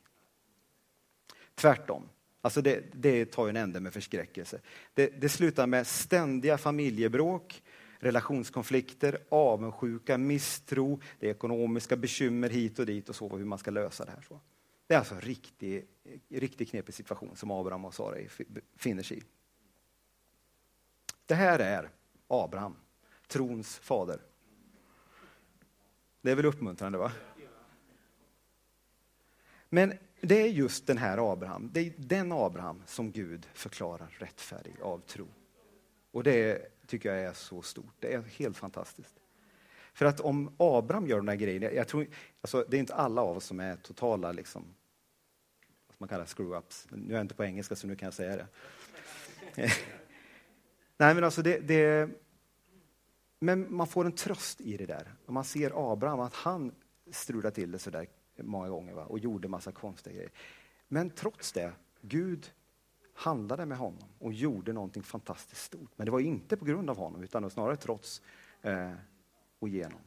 Tvärtom. 1.55 2.09
Alltså 2.41 2.61
det, 2.61 2.83
det 2.93 3.25
tar 3.25 3.45
ju 3.45 3.49
en 3.49 3.57
ände 3.57 3.79
med 3.79 3.93
förskräckelse. 3.93 4.61
Det, 4.93 5.07
det 5.21 5.29
slutar 5.29 5.67
med 5.67 5.87
ständiga 5.87 6.57
familjebråk, 6.57 7.63
relationskonflikter, 7.99 9.17
avundsjuka, 9.29 10.17
misstro, 10.17 11.01
det 11.19 11.27
är 11.27 11.31
ekonomiska 11.31 11.97
bekymmer 11.97 12.49
hit 12.49 12.79
och 12.79 12.85
dit 12.85 13.09
och 13.09 13.15
så, 13.15 13.37
hur 13.37 13.45
man 13.45 13.59
ska 13.59 13.71
lösa 13.71 14.05
det 14.05 14.11
här. 14.11 14.21
Så. 14.21 14.39
Det 14.87 14.93
är 14.93 14.97
alltså 14.97 15.15
en 15.15 15.21
riktigt 15.21 15.89
riktig 16.29 16.69
knepig 16.69 16.93
situation 16.93 17.35
som 17.35 17.51
Abraham 17.51 17.85
och 17.85 17.93
Sara 17.93 18.17
befinner 18.47 19.03
sig 19.03 19.17
i. 19.17 19.23
Det 21.25 21.35
här 21.35 21.59
är 21.59 21.89
Abraham, 22.27 22.75
trons 23.27 23.77
fader. 23.77 24.21
Det 26.21 26.31
är 26.31 26.35
väl 26.35 26.45
uppmuntrande, 26.45 26.97
va? 26.97 27.11
Men 29.69 29.93
det 30.21 30.41
är 30.41 30.47
just 30.47 30.87
den 30.87 30.97
här 30.97 31.31
Abraham, 31.33 31.69
det 31.73 31.79
är 31.79 31.93
den 31.97 32.31
Abraham 32.31 32.83
som 32.85 33.11
Gud 33.11 33.47
förklarar 33.53 34.17
rättfärdig 34.19 34.81
av 34.81 34.99
tro. 34.99 35.27
Och 36.11 36.23
det 36.23 36.67
tycker 36.87 37.13
jag 37.15 37.23
är 37.23 37.33
så 37.33 37.61
stort, 37.61 37.93
det 37.99 38.13
är 38.13 38.21
helt 38.21 38.57
fantastiskt. 38.57 39.19
För 39.93 40.05
att 40.05 40.19
om 40.19 40.55
Abraham 40.57 41.07
gör 41.07 41.17
de 41.17 41.27
här 41.27 41.35
grejerna, 41.35 41.71
jag 41.71 41.87
tror, 41.87 42.07
alltså, 42.41 42.65
det 42.69 42.77
är 42.77 42.79
inte 42.79 42.95
alla 42.95 43.21
av 43.21 43.37
oss 43.37 43.45
som 43.45 43.59
är 43.59 43.75
totala 43.75 44.31
liksom, 44.31 44.63
vad 45.87 45.95
man 45.97 46.09
kallar 46.09 46.25
screw-ups. 46.25 46.87
Nu 46.89 47.13
är 47.13 47.17
jag 47.17 47.23
inte 47.23 47.35
på 47.35 47.45
engelska 47.45 47.75
så 47.75 47.87
nu 47.87 47.95
kan 47.95 48.07
jag 48.07 48.13
säga 48.13 48.35
det. 48.35 48.47
Nej 50.97 51.15
men 51.15 51.23
alltså 51.23 51.41
det, 51.41 51.59
det, 51.59 52.09
men 53.39 53.75
man 53.75 53.87
får 53.87 54.05
en 54.05 54.11
tröst 54.11 54.61
i 54.61 54.77
det 54.77 54.85
där. 54.85 55.13
Om 55.25 55.33
man 55.33 55.43
ser 55.43 55.91
Abraham, 55.91 56.19
att 56.19 56.33
han 56.33 56.75
strulade 57.11 57.55
till 57.55 57.71
det 57.71 57.79
sådär 57.79 58.07
många 58.37 58.69
gånger 58.69 58.93
va? 58.93 59.05
och 59.05 59.19
gjorde 59.19 59.47
massa 59.47 59.71
konstiga 59.71 60.15
grejer. 60.15 60.31
Men 60.87 61.09
trots 61.09 61.51
det, 61.51 61.71
Gud 62.01 62.51
handlade 63.17 63.65
med 63.65 63.77
honom 63.77 64.09
och 64.19 64.33
gjorde 64.33 64.73
någonting 64.73 65.03
fantastiskt 65.03 65.61
stort. 65.61 65.91
Men 65.95 66.05
det 66.05 66.11
var 66.11 66.19
inte 66.19 66.57
på 66.57 66.65
grund 66.65 66.89
av 66.89 66.97
honom, 66.97 67.23
utan 67.23 67.49
snarare 67.49 67.75
trots 67.75 68.21
eh, 68.61 68.91
och 69.59 69.69
genom. 69.69 69.99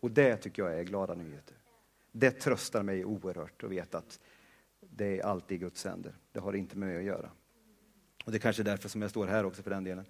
Och 0.00 0.10
det 0.10 0.36
tycker 0.36 0.62
jag 0.62 0.78
är 0.78 0.84
glada 0.84 1.14
nyheter. 1.14 1.56
Det 2.12 2.30
tröstar 2.30 2.82
mig 2.82 3.04
oerhört 3.04 3.64
att 3.64 3.70
veta 3.70 3.98
att 3.98 4.20
det 4.80 5.18
är 5.18 5.24
alltid 5.24 5.60
Guds 5.60 5.84
händer. 5.84 6.14
Det 6.32 6.40
har 6.40 6.52
inte 6.52 6.78
med 6.78 6.88
mig 6.88 6.98
att 6.98 7.04
göra. 7.04 7.30
Och 8.24 8.32
det 8.32 8.38
är 8.38 8.40
kanske 8.40 8.62
är 8.62 8.64
därför 8.64 8.88
som 8.88 9.02
jag 9.02 9.10
står 9.10 9.26
här 9.26 9.46
också 9.46 9.62
för 9.62 9.70
den 9.70 9.84
delen. 9.84 10.06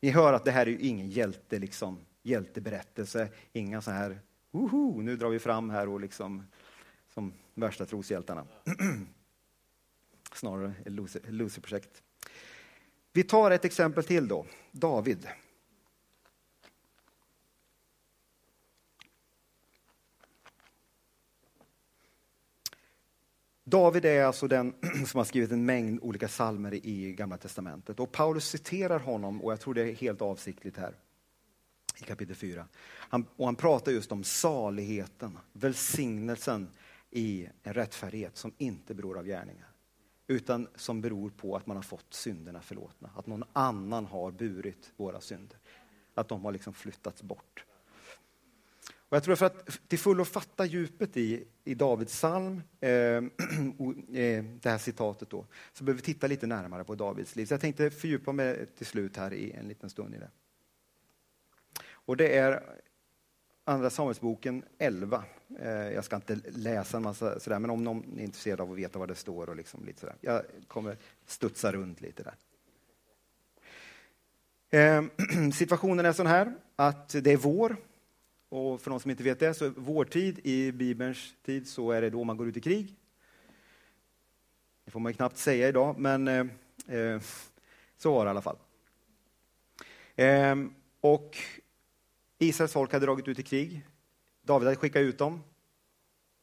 Ni 0.00 0.10
hör 0.10 0.32
att 0.32 0.44
det 0.44 0.50
här 0.50 0.66
är 0.66 0.70
ju 0.70 0.78
ingen 0.78 1.10
hjälte, 1.10 1.58
liksom, 1.58 1.98
hjälteberättelse, 2.22 3.28
inga 3.52 3.80
så 3.80 3.90
här, 3.90 4.20
woho, 4.50 5.00
nu 5.00 5.16
drar 5.16 5.28
vi 5.28 5.38
fram 5.38 5.70
här 5.70 5.88
och 5.88 6.00
liksom, 6.00 6.46
som 7.14 7.32
värsta 7.54 7.86
troshjältarna. 7.86 8.46
Snarare 10.34 10.74
ett 10.84 10.92
loser-projekt. 11.32 12.02
Vi 13.12 13.22
tar 13.22 13.50
ett 13.50 13.64
exempel 13.64 14.04
till 14.04 14.28
då, 14.28 14.46
David. 14.72 15.28
David 23.64 24.04
är 24.04 24.24
alltså 24.24 24.48
den 24.48 24.74
som 25.06 25.18
har 25.18 25.24
skrivit 25.24 25.50
en 25.50 25.64
mängd 25.64 26.02
olika 26.02 26.28
psalmer 26.28 26.74
i 26.74 27.12
Gamla 27.12 27.36
Testamentet. 27.36 28.00
Och 28.00 28.12
Paulus 28.12 28.48
citerar 28.48 28.98
honom, 28.98 29.42
och 29.42 29.52
jag 29.52 29.60
tror 29.60 29.74
det 29.74 29.82
är 29.82 29.94
helt 29.94 30.22
avsiktligt 30.22 30.76
här, 30.76 30.94
i 31.98 32.04
kapitel 32.04 32.36
4. 32.36 32.66
Han, 32.82 33.26
och 33.36 33.44
han 33.44 33.56
pratar 33.56 33.92
just 33.92 34.12
om 34.12 34.24
saligheten, 34.24 35.38
välsignelsen 35.52 36.68
i 37.12 37.48
en 37.62 37.74
rättfärdighet 37.74 38.36
som 38.36 38.54
inte 38.58 38.94
beror 38.94 39.18
av 39.18 39.26
gärningar. 39.26 39.68
Utan 40.26 40.68
som 40.74 41.00
beror 41.00 41.30
på 41.30 41.56
att 41.56 41.66
man 41.66 41.76
har 41.76 41.82
fått 41.82 42.14
synderna 42.14 42.60
förlåtna. 42.60 43.10
Att 43.16 43.26
någon 43.26 43.44
annan 43.52 44.06
har 44.06 44.30
burit 44.30 44.92
våra 44.96 45.20
synder. 45.20 45.58
Att 46.14 46.28
de 46.28 46.44
har 46.44 46.52
liksom 46.52 46.72
flyttats 46.72 47.22
bort. 47.22 47.64
Och 49.12 49.16
jag 49.16 49.24
tror 49.24 49.36
för 49.36 49.46
att 49.46 49.88
till 49.88 49.98
fullo 49.98 50.24
fatta 50.24 50.64
djupet 50.64 51.16
i, 51.16 51.44
i 51.64 51.74
Davids 51.74 52.12
psalm, 52.12 52.62
eh, 52.80 52.90
eh, 54.18 54.44
det 54.44 54.64
här 54.64 54.78
citatet 54.78 55.30
då, 55.30 55.46
så 55.72 55.84
behöver 55.84 56.02
vi 56.02 56.04
titta 56.04 56.26
lite 56.26 56.46
närmare 56.46 56.84
på 56.84 56.94
Davids 56.94 57.36
liv. 57.36 57.46
Så 57.46 57.54
jag 57.54 57.60
tänkte 57.60 57.90
fördjupa 57.90 58.32
mig 58.32 58.66
till 58.66 58.86
slut 58.86 59.16
här 59.16 59.32
i 59.32 59.52
en 59.52 59.68
liten 59.68 59.90
stund 59.90 60.14
i 60.14 60.18
det. 60.18 60.30
Och 61.90 62.16
det 62.16 62.36
är 62.38 62.80
Andra 63.64 63.90
Samuelsboken 63.90 64.64
11. 64.78 65.24
Eh, 65.60 65.70
jag 65.70 66.04
ska 66.04 66.16
inte 66.16 66.38
läsa 66.44 66.96
en 66.96 67.02
massa 67.02 67.40
sådär, 67.40 67.58
men 67.58 67.70
om 67.70 67.84
någon 67.84 68.18
är 68.18 68.22
intresserad 68.22 68.60
av 68.60 68.72
att 68.72 68.78
veta 68.78 68.98
vad 68.98 69.08
det 69.08 69.14
står 69.14 69.48
och 69.48 69.56
liksom 69.56 69.84
lite 69.84 70.00
sådär. 70.00 70.16
Jag 70.20 70.42
kommer 70.68 70.96
studsa 71.26 71.72
runt 71.72 72.00
lite 72.00 72.22
där. 72.22 72.34
Ehm, 74.70 75.10
situationen 75.52 76.06
är 76.06 76.12
sån 76.12 76.26
här 76.26 76.54
att 76.76 77.08
det 77.08 77.32
är 77.32 77.36
vår 77.36 77.76
och 78.48 78.80
för 78.80 78.90
de 78.90 79.00
som 79.00 79.10
inte 79.10 79.22
vet 79.22 79.40
det, 79.40 79.54
så 79.54 79.70
vårtid 79.70 80.40
i 80.44 80.72
Bibelns 80.72 81.34
tid 81.42 81.68
så 81.68 81.90
är 81.90 82.02
det 82.02 82.10
då 82.10 82.24
man 82.24 82.36
går 82.36 82.48
ut 82.48 82.56
i 82.56 82.60
krig. 82.60 82.96
Det 84.84 84.90
får 84.90 85.00
man 85.00 85.12
ju 85.12 85.16
knappt 85.16 85.36
säga 85.36 85.68
idag, 85.68 85.98
men 85.98 86.28
eh, 86.28 86.46
eh 86.88 87.20
så 87.96 88.12
var 88.12 88.24
det 88.24 88.28
i 88.28 88.30
alla 88.30 88.42
fall. 88.42 88.56
Eh, 90.16 90.56
och 91.00 91.38
Israels 92.38 92.72
folk 92.72 92.92
hade 92.92 93.06
dragit 93.06 93.28
ut 93.28 93.38
i 93.38 93.42
krig. 93.42 93.82
David 94.42 94.66
hade 94.66 94.76
skickat 94.76 95.00
ut 95.00 95.18
dem. 95.18 95.40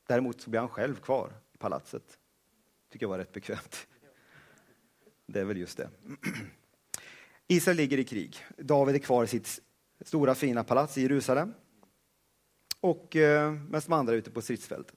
Däremot 0.08 0.42
så 0.42 0.50
blev 0.50 0.62
han 0.62 0.70
själv 0.70 0.96
kvar 0.96 1.34
i 1.54 1.58
palatset. 1.58 2.18
tycker 2.92 3.04
jag 3.04 3.10
var 3.10 3.18
rätt 3.18 3.34
bekvämt. 3.34 3.88
Det 5.26 5.40
är 5.40 5.46
väl 5.46 5.58
just 5.58 5.78
det. 5.78 5.90
Israel 7.48 7.78
ligger 7.78 7.98
i 7.98 8.04
krig. 8.04 8.38
David 8.58 8.96
är 8.96 9.00
kvar 9.00 9.24
i 9.24 9.28
sitt 9.28 9.60
stora 10.06 10.36
fina 10.36 10.64
palats 10.64 10.98
i 10.98 11.02
Jerusalem. 11.02 11.54
och 12.80 13.16
eh, 13.16 13.52
medan 13.52 13.82
de 13.86 13.94
andra 13.94 14.14
är 14.14 14.18
ute 14.18 14.32
på 14.32 14.42
stridsfältet. 14.42 14.96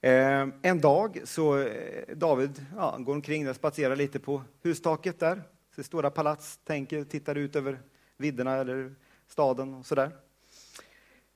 Eh, 0.00 0.48
en 0.62 0.80
dag 0.80 1.20
så 1.24 1.58
eh, 1.58 2.16
David 2.16 2.66
ja, 2.76 2.96
går 2.98 3.14
omkring 3.14 3.48
och 3.48 3.56
spatserar 3.56 3.96
lite 3.96 4.18
på 4.18 4.42
hustaket 4.62 5.18
där. 5.18 5.42
Sitt 5.74 5.86
stora 5.86 6.10
palats, 6.10 6.56
tänker, 6.64 7.04
tittar 7.04 7.34
ut 7.34 7.56
över 7.56 7.80
vidderna 8.16 8.56
eller 8.56 8.94
staden 9.28 9.74
och 9.74 9.86
sådär. 9.86 10.16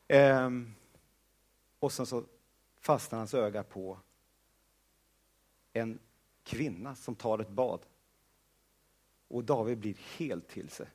Eh, 0.08 0.50
och 1.80 1.92
sen 1.92 2.06
så 2.06 2.24
fastnar 2.80 3.18
hans 3.18 3.34
öga 3.34 3.62
på 3.62 3.98
en 5.72 5.98
kvinna 6.44 6.94
som 6.94 7.14
tar 7.14 7.38
ett 7.38 7.50
bad. 7.50 7.80
Och 9.28 9.44
David 9.44 9.78
blir 9.78 9.96
helt 10.18 10.48
till 10.48 10.68
sig. 10.68 10.86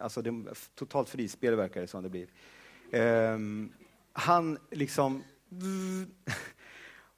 Alltså 0.00 0.22
det, 0.22 0.54
totalt 0.74 1.08
frispel 1.08 1.56
verkar 1.56 1.80
det 1.80 1.86
som 1.86 2.02
det 2.02 2.08
blir. 2.08 2.28
Um, 3.32 3.72
han 4.12 4.58
liksom... 4.70 5.22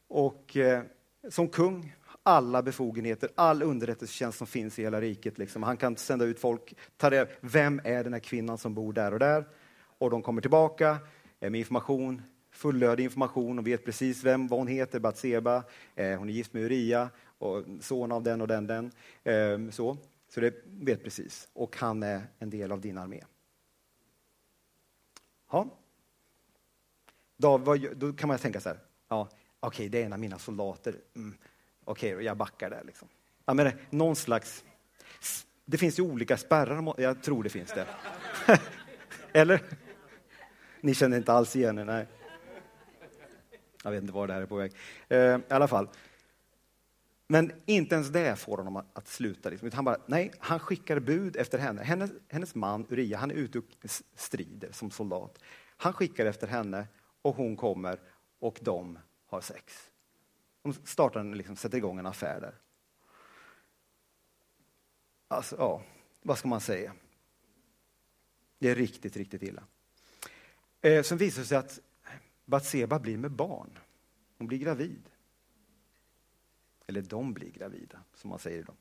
Och 0.08 0.56
eh, 0.56 0.82
som 1.28 1.48
kung, 1.48 1.94
alla 2.22 2.62
befogenheter, 2.62 3.30
all 3.34 3.62
underrättelsetjänst 3.62 4.38
som 4.38 4.46
finns 4.46 4.78
i 4.78 4.82
hela 4.82 5.00
riket. 5.00 5.38
Liksom. 5.38 5.62
Han 5.62 5.76
kan 5.76 5.96
sända 5.96 6.24
ut 6.24 6.40
folk, 6.40 6.74
ta 6.96 7.10
reda 7.10 7.30
vem 7.40 7.80
är 7.84 8.04
den 8.04 8.12
här 8.12 8.20
kvinnan 8.20 8.58
som 8.58 8.74
bor 8.74 8.92
där 8.92 9.12
och 9.12 9.18
där? 9.18 9.44
Och 9.98 10.10
de 10.10 10.22
kommer 10.22 10.40
tillbaka 10.40 10.98
med 11.40 11.54
information, 11.54 12.22
fullödig 12.57 13.05
information 13.05 13.59
och 13.59 13.66
vet 13.66 13.85
precis 13.85 14.25
vem, 14.25 14.49
vad 14.49 14.59
hon 14.59 14.69
heter, 14.69 14.99
Batseba, 14.99 15.64
eh, 15.95 16.19
hon 16.19 16.29
är 16.29 16.33
gift 16.33 16.53
med 16.53 16.62
Uria, 16.62 17.11
och 17.38 17.64
son 17.81 18.12
av 18.12 18.23
den 18.23 18.40
och 18.40 18.49
den, 18.49 18.66
den. 18.66 18.92
Eh, 19.25 19.71
så. 19.71 19.97
så 20.29 20.40
det 20.40 20.55
vet 20.64 21.05
precis. 21.05 21.49
Och 21.53 21.77
han 21.77 22.03
är 22.03 22.23
en 22.38 22.51
del 22.51 22.73
av 22.73 22.81
din 22.81 22.99
armé. 22.99 23.25
Ja. 25.51 25.69
Då, 27.37 27.59
då 27.97 28.12
kan 28.12 28.29
man 28.29 28.38
tänka 28.38 28.61
så 28.61 28.69
här, 28.69 28.79
ja, 29.09 29.29
okej, 29.61 29.69
okay, 29.69 29.88
det 29.88 30.03
är 30.03 30.07
en 30.07 30.12
av 30.12 30.19
mina 30.19 30.38
soldater. 30.38 30.95
Mm. 31.14 31.35
Okej, 31.85 32.14
okay, 32.14 32.27
jag 32.27 32.37
backar 32.37 32.71
där. 32.71 32.85
Liksom. 32.85 33.09
Ja, 33.45 33.55
men 33.55 33.66
eh, 33.66 33.73
någon 33.90 34.16
slags... 34.16 34.64
Det 35.64 35.79
finns 35.79 35.99
ju 35.99 36.03
olika 36.03 36.37
spärrar, 36.37 36.95
jag 36.99 37.23
tror 37.23 37.42
det 37.42 37.49
finns 37.49 37.73
det. 37.73 37.87
Eller? 39.33 39.62
Ni 40.81 40.95
känner 40.95 41.16
inte 41.16 41.33
alls 41.33 41.57
igen 41.57 41.79
er, 41.79 41.85
nej. 41.85 42.07
Jag 43.87 43.90
vet 43.90 44.03
inte 44.03 44.12
var 44.12 44.27
det 44.27 44.33
här 44.33 44.42
är 44.42 44.46
på 44.46 44.57
väg. 44.57 44.72
Eh, 45.09 45.18
I 45.18 45.42
alla 45.49 45.68
fall. 45.68 45.88
Men 47.27 47.53
inte 47.66 47.94
ens 47.94 48.09
det 48.09 48.37
får 48.37 48.57
honom 48.57 48.77
att 48.92 49.09
sluta. 49.09 49.51
Liksom. 49.51 49.70
Han, 49.72 49.85
bara, 49.85 49.96
nej, 50.07 50.33
han 50.38 50.59
skickar 50.59 51.01
bud 51.01 51.37
efter 51.37 51.59
henne. 51.59 51.83
Hennes, 51.83 52.11
hennes 52.29 52.55
man 52.55 52.87
Uria, 52.88 53.18
han 53.18 53.31
är 53.31 53.35
ute 53.35 53.59
och 53.59 53.64
strider 54.14 54.72
som 54.72 54.90
soldat. 54.90 55.38
Han 55.77 55.92
skickar 55.92 56.27
efter 56.27 56.46
henne 56.46 56.87
och 57.22 57.37
hon 57.37 57.57
kommer 57.57 58.01
och 58.38 58.59
de 58.62 58.99
har 59.27 59.40
sex. 59.40 59.90
De 60.62 60.72
startar 60.72 61.20
en, 61.20 61.33
liksom, 61.33 61.57
sätter 61.57 61.79
igång 61.79 61.99
en 61.99 62.07
affär 62.07 62.40
där. 62.40 62.55
Alltså, 65.29 65.57
ja, 65.59 65.83
vad 66.22 66.38
ska 66.38 66.49
man 66.49 66.61
säga? 66.61 66.92
Det 68.59 68.70
är 68.70 68.75
riktigt, 68.75 69.16
riktigt 69.16 69.42
illa. 69.42 69.62
Eh, 70.81 71.03
sen 71.03 71.18
visar 71.18 71.42
det 71.42 71.49
sig 71.49 71.59
att 71.59 71.81
Batseba 72.46 72.98
blir 72.98 73.16
med 73.18 73.30
barn. 73.30 73.78
Hon 74.38 74.46
blir 74.46 74.59
gravid. 74.59 75.09
Eller 76.87 77.02
de 77.02 77.35
blir 77.35 77.50
gravida, 77.50 77.98
som 78.14 78.30
man 78.30 78.38
säger 78.38 78.59
idag. 78.59 78.76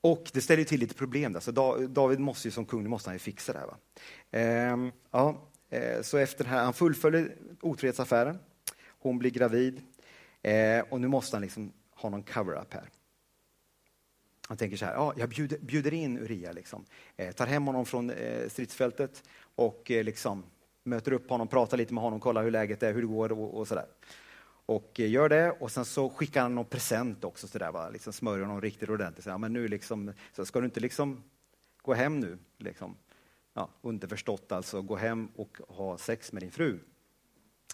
Och 0.00 0.30
det 0.32 0.40
ställer 0.40 0.64
till 0.64 0.80
lite 0.80 0.94
problem. 0.94 1.32
Där. 1.32 1.40
Så 1.40 1.50
David 1.86 2.20
måste 2.20 2.48
ju 2.48 2.52
som 2.52 2.66
kung, 2.66 2.88
måste 2.88 3.10
han 3.10 3.14
ju 3.14 3.18
fixa 3.18 3.52
det 3.52 3.58
här. 3.58 3.66
Va? 3.66 3.76
Ehm, 4.30 4.92
ja, 5.10 5.48
eh, 5.70 6.02
så 6.02 6.18
efter 6.18 6.44
det 6.44 6.50
här, 6.50 6.64
han 6.64 6.74
fullföljer 6.74 7.36
otrohetsaffären. 7.60 8.38
Hon 8.88 9.18
blir 9.18 9.30
gravid. 9.30 9.82
Ehm, 10.42 10.84
och 10.90 11.00
nu 11.00 11.08
måste 11.08 11.36
han 11.36 11.42
liksom 11.42 11.72
ha 11.90 12.10
någon 12.10 12.22
cover-up 12.22 12.74
här. 12.74 12.88
Han 14.48 14.56
tänker 14.56 14.76
så 14.76 14.84
här, 14.84 14.94
ja, 14.94 15.14
jag 15.16 15.28
bjuder, 15.28 15.58
bjuder 15.58 15.94
in 15.94 16.18
Uria, 16.18 16.52
liksom. 16.52 16.84
eh, 17.16 17.32
tar 17.32 17.46
hem 17.46 17.66
honom 17.66 17.86
från 17.86 18.10
eh, 18.10 18.48
stridsfältet 18.48 19.22
och 19.58 19.90
eh, 19.90 20.04
liksom, 20.04 20.44
möter 20.84 21.12
upp 21.12 21.30
honom, 21.30 21.48
pratar 21.48 21.76
lite 21.76 21.94
med 21.94 22.02
honom, 22.02 22.20
kollar 22.20 22.42
hur 22.42 22.50
läget 22.50 22.82
är, 22.82 22.92
hur 22.92 23.00
det 23.00 23.08
går 23.08 23.32
och, 23.32 23.58
och 23.58 23.68
sådär. 23.68 23.86
Och 24.66 25.00
eh, 25.00 25.10
gör 25.10 25.28
det 25.28 25.50
och 25.50 25.70
sen 25.70 25.84
så 25.84 26.10
skickar 26.10 26.42
han 26.42 26.54
någon 26.54 26.64
present 26.64 27.24
också, 27.24 27.48
så 27.48 27.58
där, 27.58 27.72
va? 27.72 27.88
Liksom 27.90 28.12
smörjer 28.12 28.44
honom 28.44 28.60
riktigt 28.60 28.88
ordentligt. 28.88 29.24
Så, 29.24 29.30
ja, 29.30 29.38
men 29.38 29.52
nu 29.52 29.68
liksom, 29.68 30.12
så 30.32 30.46
ska 30.46 30.60
du 30.60 30.64
inte 30.64 30.80
liksom 30.80 31.22
gå 31.82 31.94
hem 31.94 32.20
nu? 32.20 32.38
Liksom. 32.58 32.96
Ja, 33.54 33.68
underförstått 33.82 34.52
alltså, 34.52 34.82
gå 34.82 34.96
hem 34.96 35.28
och 35.36 35.58
ha 35.68 35.98
sex 35.98 36.32
med 36.32 36.42
din 36.42 36.50
fru. 36.50 36.78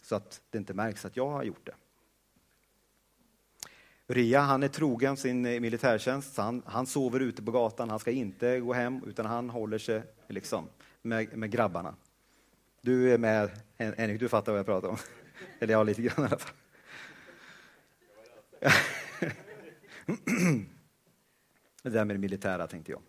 Så 0.03 0.17
att 0.17 0.41
det 0.51 0.59
inte 0.59 0.75
märks 0.75 1.05
att 1.05 1.17
jag 1.17 1.31
har 1.31 1.43
gjort 1.43 1.67
det. 1.67 1.75
Ria 4.07 4.41
han 4.41 4.63
är 4.63 4.69
trogen 4.69 5.17
sin 5.17 5.47
eh, 5.47 5.61
militärtjänst, 5.61 6.37
han, 6.37 6.63
han 6.67 6.87
sover 6.87 7.21
ute 7.21 7.43
på 7.43 7.51
gatan, 7.51 7.91
han 7.91 7.99
ska 7.99 8.11
inte 8.11 8.61
gå 8.61 8.73
hem 8.73 9.01
utan 9.07 9.27
han 9.27 9.51
håller 9.51 9.79
sig 9.79 10.03
liksom, 10.29 10.69
med, 11.05 11.37
med 11.37 11.51
grabbarna. 11.51 11.95
Du 12.81 13.13
är 13.13 13.19
med, 13.19 13.51
Henrik, 13.77 14.21
du 14.21 14.29
fattar 14.29 14.53
vad 14.53 14.59
jag 14.59 14.67
pratar 14.67 14.89
om. 14.89 14.97
Eller 15.59 15.73
ja, 15.73 15.83
lite 15.83 16.03
grann 16.03 16.25
i 16.25 16.29
alla 16.29 16.39
fall. 16.39 16.55
Det 21.83 21.91
där 21.91 22.05
med 22.05 22.17
det 22.17 22.21
militära 22.21 22.67
tänkte 22.67 22.93
jag. 22.93 23.03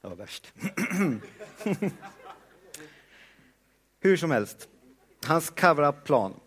Det 0.00 0.08
var 0.08 0.16
värst. 0.16 0.52
Hur 4.00 4.16
som 4.16 4.30
helst, 4.30 4.68
hans 5.26 5.50
cover-up-plan. 5.50 6.40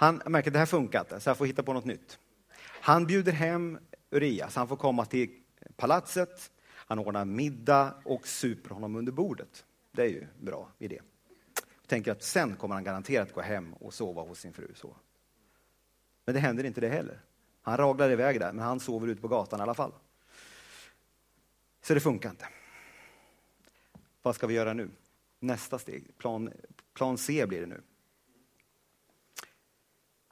Han 0.00 0.22
märker 0.26 0.50
att 0.50 0.52
det 0.52 0.58
här 0.58 0.66
funkar 0.66 1.00
inte, 1.00 1.20
så 1.20 1.30
jag 1.30 1.36
får 1.36 1.46
hitta 1.46 1.62
på 1.62 1.72
något 1.72 1.84
nytt. 1.84 2.18
Han 2.62 3.06
bjuder 3.06 3.32
hem 3.32 3.78
Urias, 4.10 4.56
han 4.56 4.68
får 4.68 4.76
komma 4.76 5.04
till 5.04 5.30
palatset, 5.76 6.50
han 6.68 6.98
ordnar 6.98 7.24
middag 7.24 7.94
och 8.04 8.28
super 8.28 8.70
honom 8.70 8.96
under 8.96 9.12
bordet. 9.12 9.64
Det 9.92 10.02
är 10.02 10.08
ju 10.08 10.20
en 10.20 10.44
bra 10.44 10.68
idé. 10.78 11.00
Jag 11.54 11.88
tänker 11.88 12.12
att 12.12 12.22
sen 12.22 12.56
kommer 12.56 12.74
han 12.74 12.84
garanterat 12.84 13.32
gå 13.32 13.40
hem 13.40 13.72
och 13.72 13.94
sova 13.94 14.22
hos 14.22 14.40
sin 14.40 14.52
fru. 14.52 14.72
Så. 14.74 14.96
Men 16.24 16.34
det 16.34 16.40
händer 16.40 16.64
inte 16.64 16.80
det 16.80 16.88
heller. 16.88 17.20
Han 17.62 17.76
raglar 17.76 18.10
iväg 18.10 18.40
där, 18.40 18.52
men 18.52 18.64
han 18.64 18.80
sover 18.80 19.08
ute 19.08 19.20
på 19.20 19.28
gatan 19.28 19.60
i 19.60 19.62
alla 19.62 19.74
fall. 19.74 19.92
Så 21.82 21.94
det 21.94 22.00
funkar 22.00 22.30
inte. 22.30 22.48
Vad 24.22 24.34
ska 24.34 24.46
vi 24.46 24.54
göra 24.54 24.72
nu? 24.72 24.90
Nästa 25.40 25.78
steg, 25.78 26.18
plan, 26.18 26.52
plan 26.94 27.18
C 27.18 27.46
blir 27.46 27.60
det 27.60 27.66
nu. 27.66 27.82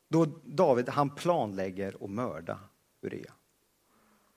Då 0.09 0.25
David 0.45 0.89
han 0.89 1.11
planlägger 1.11 2.05
att 2.05 2.11
mörda 2.11 2.59
Uria. 3.03 3.33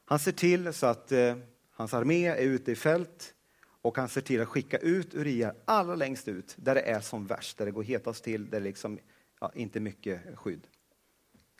Han 0.05 0.19
ser 0.19 0.31
till 0.31 0.73
så 0.73 0.85
att 0.85 1.11
eh, 1.11 1.37
hans 1.71 1.93
armé 1.93 2.25
är 2.25 2.43
ute 2.43 2.71
i 2.71 2.75
fält 2.75 3.33
och 3.81 3.97
han 3.97 4.09
ser 4.09 4.21
till 4.21 4.41
att 4.41 4.47
skicka 4.47 4.77
ut 4.77 5.13
Uria 5.13 5.55
allra 5.65 5.95
längst 5.95 6.27
ut, 6.27 6.55
där 6.57 6.75
det 6.75 6.81
är 6.81 6.99
som 6.99 7.27
värst, 7.27 7.57
där 7.57 7.65
det 7.65 7.71
går 7.71 7.83
hetast 7.83 8.23
till, 8.23 8.49
där 8.49 8.59
det 8.59 8.63
liksom, 8.63 8.99
ja, 9.39 9.51
inte 9.55 9.79
mycket 9.79 10.37
skydd. 10.37 10.67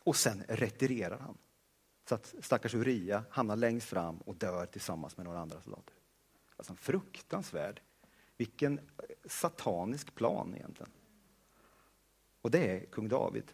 Och 0.04 0.16
sen 0.16 0.44
retirerar 0.48 1.18
han. 1.18 1.38
Så 2.10 2.16
att 2.16 2.36
stackars 2.42 2.76
Uria 2.76 3.24
hamnar 3.30 3.56
längst 3.56 3.88
fram 3.88 4.18
och 4.18 4.36
dör 4.36 4.66
tillsammans 4.66 5.18
med 5.18 5.26
några 5.26 5.40
andra 5.40 5.62
soldater. 5.62 5.94
Alltså 6.56 6.74
en 6.74 6.78
fruktansvärd, 6.78 7.82
vilken 8.38 8.80
satanisk 9.26 10.16
plan 10.16 10.56
egentligen. 10.56 10.92
Och 12.42 12.52
det 12.52 12.72
är 12.72 12.86
kung 12.86 13.08
David. 13.08 13.52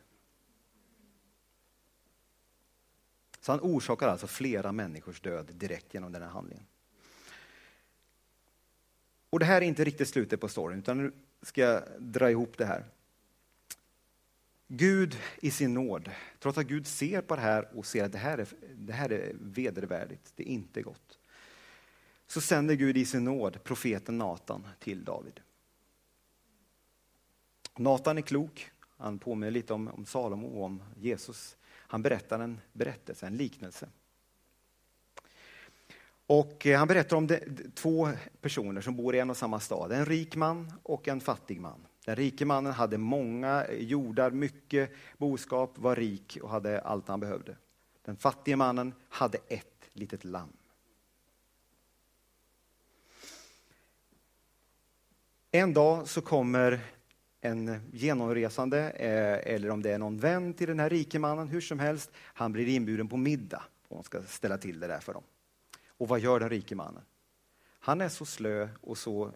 Så 3.46 3.52
han 3.52 3.60
orsakar 3.62 4.08
alltså 4.08 4.28
flera 4.28 4.72
människors 4.72 5.22
död 5.22 5.52
direkt 5.54 5.94
genom 5.94 6.12
den 6.12 6.22
här 6.22 6.30
handlingen. 6.30 6.66
Och 9.30 9.40
det 9.40 9.46
här 9.46 9.62
är 9.62 9.66
inte 9.66 9.84
riktigt 9.84 10.10
slutet 10.10 10.42
på 10.42 10.48
storyn, 10.48 10.80
utan 10.80 10.98
nu 10.98 11.12
ska 11.42 11.62
jag 11.62 11.84
dra 12.00 12.32
ihop 12.32 12.58
det 12.58 12.66
här. 12.66 12.86
Gud 14.68 15.18
i 15.42 15.52
sin 15.52 15.74
nåd, 15.74 16.12
trots 16.40 16.58
att 16.58 16.66
Gud 16.66 16.88
ser 16.88 17.22
på 17.22 17.36
det 17.36 17.42
här 17.42 17.78
och 17.78 17.86
ser 17.86 18.04
att 18.04 18.12
det 18.12 18.18
här 18.18 18.38
är, 18.38 18.48
det 18.76 18.94
här 18.94 19.12
är 19.12 19.36
vedervärdigt, 19.40 20.34
det 20.36 20.44
är 20.44 20.54
inte 20.54 20.82
gott. 20.82 21.20
Så 22.28 22.42
sänder 22.42 22.76
Gud 22.76 22.98
i 22.98 23.06
sin 23.06 23.24
nåd 23.24 23.64
profeten 23.64 24.18
Natan 24.18 24.68
till 24.80 25.04
David. 25.04 25.40
Natan 27.78 28.18
är 28.18 28.22
klok, 28.22 28.72
han 28.98 29.20
påminner 29.20 29.52
lite 29.52 29.74
om, 29.74 29.88
om 29.88 30.06
Salomo 30.06 30.48
och 30.48 30.64
om 30.64 30.84
Jesus. 30.98 31.58
Han 31.88 32.02
berättar 32.02 32.40
en 32.40 32.62
berättelse, 32.74 33.28
en 33.28 33.38
liknelse. 33.38 33.90
Och 36.28 36.66
eh, 36.66 36.78
han 36.78 36.88
berättar 36.88 37.18
om 37.18 37.28
det, 37.28 37.44
två 37.76 38.10
personer 38.42 38.82
som 38.82 38.96
bor 38.96 39.16
i 39.16 39.20
en 39.20 39.30
och 39.30 39.38
samma 39.38 39.60
stad, 39.60 39.92
en 39.92 40.06
rik 40.06 40.36
man 40.36 40.74
och 40.84 41.08
en 41.08 41.22
fattig 41.22 41.62
man. 41.62 41.88
Den 42.06 42.16
rike 42.16 42.46
mannen 42.46 42.74
hade 42.74 42.98
många 42.98 43.66
jordar, 43.72 44.32
mycket 44.32 44.92
boskap, 45.18 45.78
var 45.78 45.96
rik 45.96 46.38
och 46.42 46.50
hade 46.50 46.82
allt 46.82 47.08
han 47.08 47.20
behövde. 47.20 47.58
Den 48.06 48.16
fattige 48.16 48.56
mannen 48.56 48.94
hade 49.10 49.38
ett 49.48 49.90
litet 49.94 50.24
lamm. 50.24 50.54
En 55.52 55.74
dag 55.74 56.08
så 56.08 56.22
kommer 56.22 56.80
en 57.46 57.92
genomresande, 57.92 58.90
eh, 58.90 59.54
eller 59.54 59.70
om 59.70 59.82
det 59.82 59.92
är 59.92 60.00
någon 60.00 60.18
vän 60.18 60.54
till 60.54 60.68
den 60.68 60.80
här 60.80 60.90
rike 60.90 61.20
mannen, 61.20 61.48
hur 61.48 61.62
som 61.62 61.80
helst, 61.80 62.12
han 62.16 62.52
blir 62.52 62.68
inbjuden 62.68 63.08
på 63.08 63.18
middag 63.18 63.64
och 63.88 63.96
han 63.96 64.04
ska 64.04 64.24
ställa 64.24 64.58
till 64.58 64.80
det 64.80 64.88
där 64.88 65.00
för 65.00 65.14
dem. 65.14 65.24
Och 65.88 66.08
vad 66.08 66.20
gör 66.20 66.40
den 66.40 66.50
rike 66.50 66.76
mannen? 66.76 67.04
Han 67.80 68.02
är 68.02 68.10
så 68.10 68.26
slö 68.26 68.70
och 68.82 68.98
så 68.98 69.32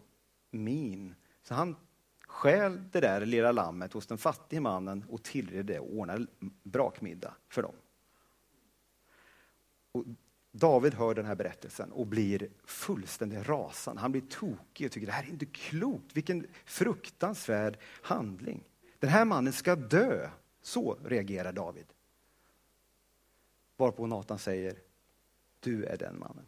min, 0.50 1.14
så 1.42 1.54
han 1.54 1.76
stjäl 2.26 2.82
det 2.92 3.00
där 3.00 3.26
lilla 3.26 3.52
lammet 3.52 3.92
hos 3.92 4.06
den 4.06 4.18
fattige 4.18 4.60
mannen 4.60 5.04
och 5.08 5.22
tillreder 5.22 5.62
det 5.62 5.80
och 5.80 5.94
ordnar 5.94 6.26
brakmiddag 6.62 7.34
för 7.48 7.62
dem. 7.62 7.74
Och 9.92 10.04
David 10.52 10.94
hör 10.94 11.14
den 11.14 11.26
här 11.26 11.34
berättelsen 11.34 11.92
och 11.92 12.06
blir 12.06 12.50
fullständigt 12.64 13.48
rasande. 13.48 14.00
Han 14.00 14.12
blir 14.12 14.22
tokig 14.22 14.86
och 14.86 14.92
tycker 14.92 15.06
det 15.06 15.12
här 15.12 15.24
är 15.24 15.28
inte 15.28 15.46
klokt. 15.46 16.16
Vilken 16.16 16.46
fruktansvärd 16.64 17.78
handling. 18.02 18.64
Den 18.98 19.10
här 19.10 19.24
mannen 19.24 19.52
ska 19.52 19.76
dö. 19.76 20.30
Så 20.62 20.98
reagerar 21.04 21.52
David. 21.52 21.86
Varpå 23.76 24.06
Nathan 24.06 24.38
säger, 24.38 24.78
du 25.60 25.84
är 25.84 25.96
den 25.96 26.18
mannen. 26.18 26.46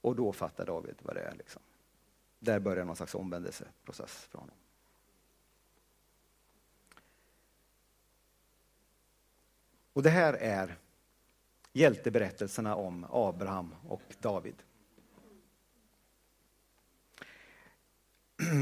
Och 0.00 0.16
då 0.16 0.32
fattar 0.32 0.66
David 0.66 0.94
vad 1.02 1.16
det 1.16 1.20
är. 1.20 1.34
Liksom. 1.34 1.62
Där 2.38 2.60
börjar 2.60 2.84
någon 2.84 2.96
slags 2.96 3.14
omvändelseprocess 3.14 4.12
för 4.12 4.38
honom. 4.38 4.56
Och 9.92 10.02
det 10.02 10.10
här 10.10 10.32
är 10.32 10.78
hjälteberättelserna 11.72 12.74
om 12.74 13.06
Abraham 13.10 13.74
och 13.88 14.02
David. 14.20 14.62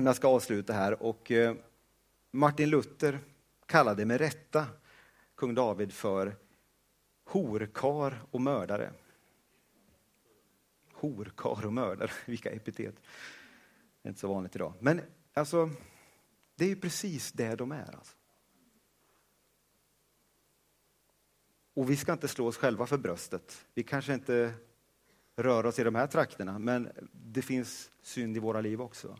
Jag 0.04 0.16
ska 0.16 0.28
avsluta 0.28 0.72
här 0.72 1.02
och 1.02 1.30
eh, 1.30 1.54
Martin 2.30 2.70
Luther 2.70 3.18
kallade 3.66 4.04
med 4.04 4.18
rätta 4.18 4.66
kung 5.34 5.54
David 5.54 5.92
för 5.92 6.36
horkar 7.24 8.22
och 8.30 8.40
mördare. 8.40 8.92
Horkar 10.92 11.66
och 11.66 11.72
mördare, 11.72 12.10
vilka 12.26 12.50
epitet. 12.50 12.94
Det 14.02 14.08
är 14.08 14.08
inte 14.08 14.20
så 14.20 14.28
vanligt 14.28 14.56
idag. 14.56 14.72
Men 14.80 15.00
alltså, 15.34 15.70
det 16.54 16.64
är 16.64 16.68
ju 16.68 16.76
precis 16.76 17.32
det 17.32 17.54
de 17.56 17.72
är. 17.72 17.94
Alltså. 17.96 18.17
Och 21.78 21.90
vi 21.90 21.96
ska 21.96 22.12
inte 22.12 22.28
slå 22.28 22.46
oss 22.46 22.56
själva 22.56 22.86
för 22.86 22.98
bröstet. 22.98 23.66
Vi 23.74 23.82
kanske 23.82 24.14
inte 24.14 24.54
rör 25.36 25.66
oss 25.66 25.78
i 25.78 25.84
de 25.84 25.94
här 25.94 26.06
trakterna, 26.06 26.58
men 26.58 26.90
det 27.12 27.42
finns 27.42 27.90
synd 28.02 28.36
i 28.36 28.40
våra 28.40 28.60
liv 28.60 28.80
också. 28.80 29.18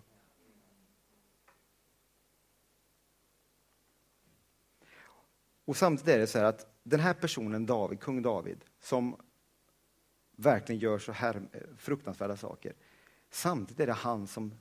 Och 5.65 5.77
samtidigt 5.77 6.15
är 6.15 6.19
det 6.19 6.27
så 6.27 6.39
här 6.39 6.45
att 6.45 6.81
den 6.83 7.01
här 7.01 7.15
personen, 7.15 7.67
David, 7.67 8.01
kung 8.01 8.23
David, 8.23 8.65
som 8.81 9.17
verkligen 10.37 10.81
gör 10.81 10.99
så 10.99 11.13
här 11.13 11.43
fruktansvärda 11.77 12.37
saker. 12.37 12.75
Samtidigt 13.31 13.81
är 13.81 13.87
det 13.87 13.93
han 13.93 14.27
som 14.27 14.55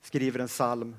skriver 0.00 0.40
en 0.40 0.48
psalm 0.48 0.96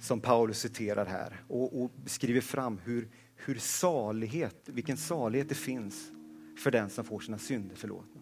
som 0.00 0.20
Paulus 0.20 0.58
citerar 0.58 1.06
här 1.06 1.44
och, 1.48 1.82
och 1.82 1.90
skriver 2.06 2.40
fram 2.40 2.78
hur 2.78 3.08
hur 3.44 3.54
salighet, 3.54 4.68
vilken 4.68 4.96
salighet 4.96 5.48
det 5.48 5.54
finns 5.54 6.12
för 6.58 6.70
den 6.70 6.90
som 6.90 7.04
får 7.04 7.20
sina 7.20 7.38
synder 7.38 7.76
förlåtna. 7.76 8.20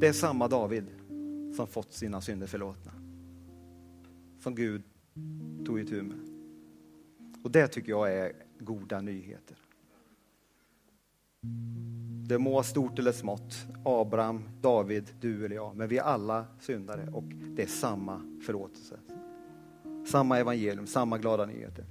Det 0.00 0.08
är 0.08 0.12
samma 0.12 0.48
David 0.48 0.86
som 1.56 1.66
fått 1.66 1.92
sina 1.92 2.20
synder 2.20 2.46
förlåtna. 2.46 2.92
Som 4.40 4.54
Gud 4.54 4.82
tog 5.66 5.80
itu 5.80 6.02
med. 6.02 6.18
Och 7.44 7.50
det 7.50 7.68
tycker 7.68 7.92
jag 7.92 8.12
är 8.12 8.32
goda 8.58 9.00
nyheter. 9.00 9.56
Det 12.28 12.38
må 12.38 12.52
vara 12.52 12.62
stort 12.62 12.98
eller 12.98 13.12
smått, 13.12 13.66
Abraham, 13.84 14.48
David, 14.60 15.14
du 15.20 15.44
eller 15.44 15.56
jag, 15.56 15.76
men 15.76 15.88
vi 15.88 15.98
är 15.98 16.02
alla 16.02 16.46
syndare 16.60 17.08
och 17.12 17.24
det 17.24 17.62
är 17.62 17.66
samma 17.66 18.40
förlåtelse. 18.46 18.98
Samma 20.06 20.38
evangelium, 20.38 20.86
samma 20.86 21.18
glada 21.18 21.46
nyheter. 21.46 21.84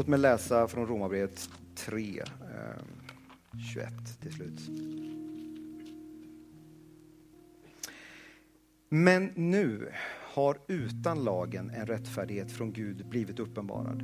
Låt 0.00 0.08
mig 0.08 0.18
läsa 0.18 0.68
från 0.68 0.86
Romarbrevet 0.86 1.50
3, 1.74 2.22
21 3.74 3.86
eh, 3.86 3.92
till 4.20 4.32
slut. 4.32 4.60
Men 8.88 9.32
nu 9.34 9.92
har 10.34 10.58
utan 10.68 11.24
lagen 11.24 11.70
en 11.70 11.86
rättfärdighet 11.86 12.52
från 12.52 12.72
Gud 12.72 13.08
blivit 13.08 13.38
uppenbarad. 13.38 14.02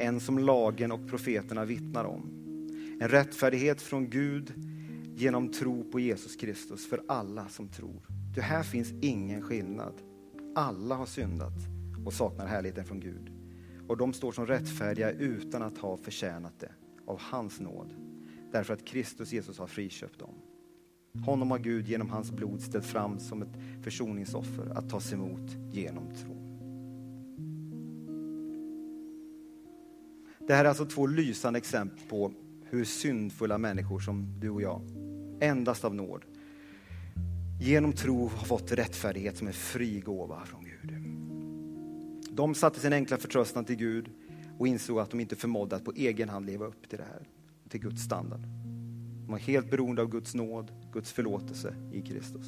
En 0.00 0.20
som 0.20 0.38
lagen 0.38 0.92
och 0.92 1.08
profeterna 1.08 1.64
vittnar 1.64 2.04
om. 2.04 2.22
En 3.00 3.08
rättfärdighet 3.08 3.82
från 3.82 4.10
Gud 4.10 4.52
genom 5.16 5.52
tro 5.52 5.90
på 5.90 6.00
Jesus 6.00 6.36
Kristus 6.36 6.88
för 6.88 7.02
alla 7.08 7.48
som 7.48 7.68
tror. 7.68 8.06
Det 8.34 8.42
här 8.42 8.62
finns 8.62 8.92
ingen 9.02 9.42
skillnad. 9.42 9.94
Alla 10.54 10.94
har 10.94 11.06
syndat 11.06 11.56
och 12.06 12.12
saknar 12.12 12.46
härligheten 12.46 12.84
från 12.84 13.00
Gud 13.00 13.33
och 13.88 13.96
de 13.96 14.12
står 14.12 14.32
som 14.32 14.46
rättfärdiga 14.46 15.10
utan 15.10 15.62
att 15.62 15.78
ha 15.78 15.96
förtjänat 15.96 16.60
det 16.60 16.72
av 17.06 17.20
hans 17.20 17.60
nåd. 17.60 17.94
Därför 18.52 18.74
att 18.74 18.84
Kristus 18.84 19.32
Jesus 19.32 19.58
har 19.58 19.66
friköpt 19.66 20.18
dem. 20.18 20.34
Honom 21.24 21.50
har 21.50 21.58
Gud 21.58 21.88
genom 21.88 22.10
hans 22.10 22.32
blod 22.32 22.62
ställt 22.62 22.84
fram 22.84 23.18
som 23.18 23.42
ett 23.42 23.84
försoningsoffer 23.84 24.72
att 24.74 24.90
tas 24.90 25.12
emot 25.12 25.50
genom 25.72 26.14
tro. 26.14 26.44
Det 30.46 30.54
här 30.54 30.64
är 30.64 30.68
alltså 30.68 30.86
två 30.86 31.06
lysande 31.06 31.58
exempel 31.58 31.98
på 32.08 32.32
hur 32.62 32.84
syndfulla 32.84 33.58
människor 33.58 34.00
som 34.00 34.40
du 34.40 34.50
och 34.50 34.62
jag, 34.62 34.80
endast 35.40 35.84
av 35.84 35.94
nåd, 35.94 36.24
genom 37.60 37.92
tro 37.92 38.28
har 38.28 38.46
fått 38.46 38.72
rättfärdighet 38.72 39.36
som 39.36 39.46
en 39.46 39.52
fri 39.52 40.00
gåva 40.00 40.44
från 40.44 40.64
Gud. 40.64 40.73
De 42.36 42.54
satte 42.54 42.80
sin 42.80 42.92
enkla 42.92 43.16
förtröstan 43.16 43.64
till 43.64 43.76
Gud 43.76 44.10
och 44.58 44.68
insåg 44.68 44.98
att 44.98 45.10
de 45.10 45.20
inte 45.20 45.36
förmådde 45.36 45.76
att 45.76 45.84
på 45.84 45.92
egen 45.92 46.28
hand 46.28 46.46
leva 46.46 46.66
upp 46.66 46.88
till 46.88 46.98
det 46.98 47.04
här, 47.04 47.28
till 47.68 47.80
Guds 47.80 48.02
standard. 48.02 48.40
De 48.40 49.26
var 49.30 49.38
helt 49.38 49.70
beroende 49.70 50.02
av 50.02 50.08
Guds 50.08 50.34
nåd, 50.34 50.72
Guds 50.92 51.12
förlåtelse 51.12 51.74
i 51.92 52.02
Kristus. 52.02 52.46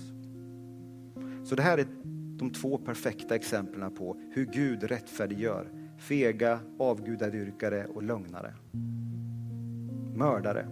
Så 1.44 1.54
det 1.54 1.62
här 1.62 1.78
är 1.78 1.86
de 2.38 2.50
två 2.50 2.78
perfekta 2.78 3.34
exemplen 3.34 3.94
på 3.94 4.20
hur 4.34 4.46
Gud 4.46 4.82
rättfärdiggör 4.82 5.70
fega, 5.98 6.60
avgudadyrkare 6.78 7.86
och 7.86 8.02
lögnare. 8.02 8.54
Mördare 10.14 10.68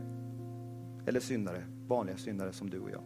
eller 1.06 1.20
syndare, 1.20 1.64
vanliga 1.86 2.16
syndare 2.16 2.52
som 2.52 2.70
du 2.70 2.78
och 2.78 2.90
jag. 2.90 3.02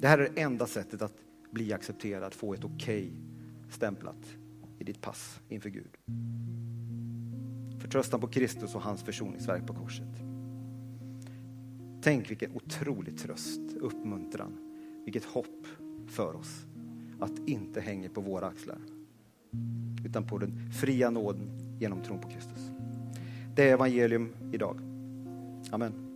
Det 0.00 0.08
här 0.08 0.18
är 0.18 0.30
det 0.34 0.40
enda 0.40 0.66
sättet 0.66 1.02
att 1.02 1.14
bli 1.50 1.72
accepterad, 1.72 2.34
få 2.34 2.54
ett 2.54 2.64
okej 2.64 3.06
okay 3.06 3.29
stämplat 3.72 4.36
i 4.78 4.84
ditt 4.84 5.00
pass 5.00 5.40
inför 5.48 5.70
Gud. 5.70 5.96
Förtröstan 7.80 8.20
på 8.20 8.26
Kristus 8.26 8.74
och 8.74 8.82
hans 8.82 9.02
försoningsverk 9.02 9.66
på 9.66 9.74
korset. 9.74 10.08
Tänk 12.02 12.30
vilken 12.30 12.52
otrolig 12.52 13.18
tröst, 13.18 13.60
uppmuntran, 13.80 14.58
vilket 15.04 15.24
hopp 15.24 15.66
för 16.08 16.36
oss 16.36 16.66
att 17.20 17.48
inte 17.48 17.80
hänga 17.80 18.08
på 18.08 18.20
våra 18.20 18.46
axlar 18.46 18.78
utan 20.04 20.26
på 20.26 20.38
den 20.38 20.72
fria 20.72 21.10
nåden 21.10 21.76
genom 21.80 22.02
tron 22.02 22.20
på 22.20 22.28
Kristus. 22.28 22.70
Det 23.54 23.68
är 23.68 23.72
evangelium 23.72 24.34
idag. 24.52 24.80
Amen. 25.70 26.09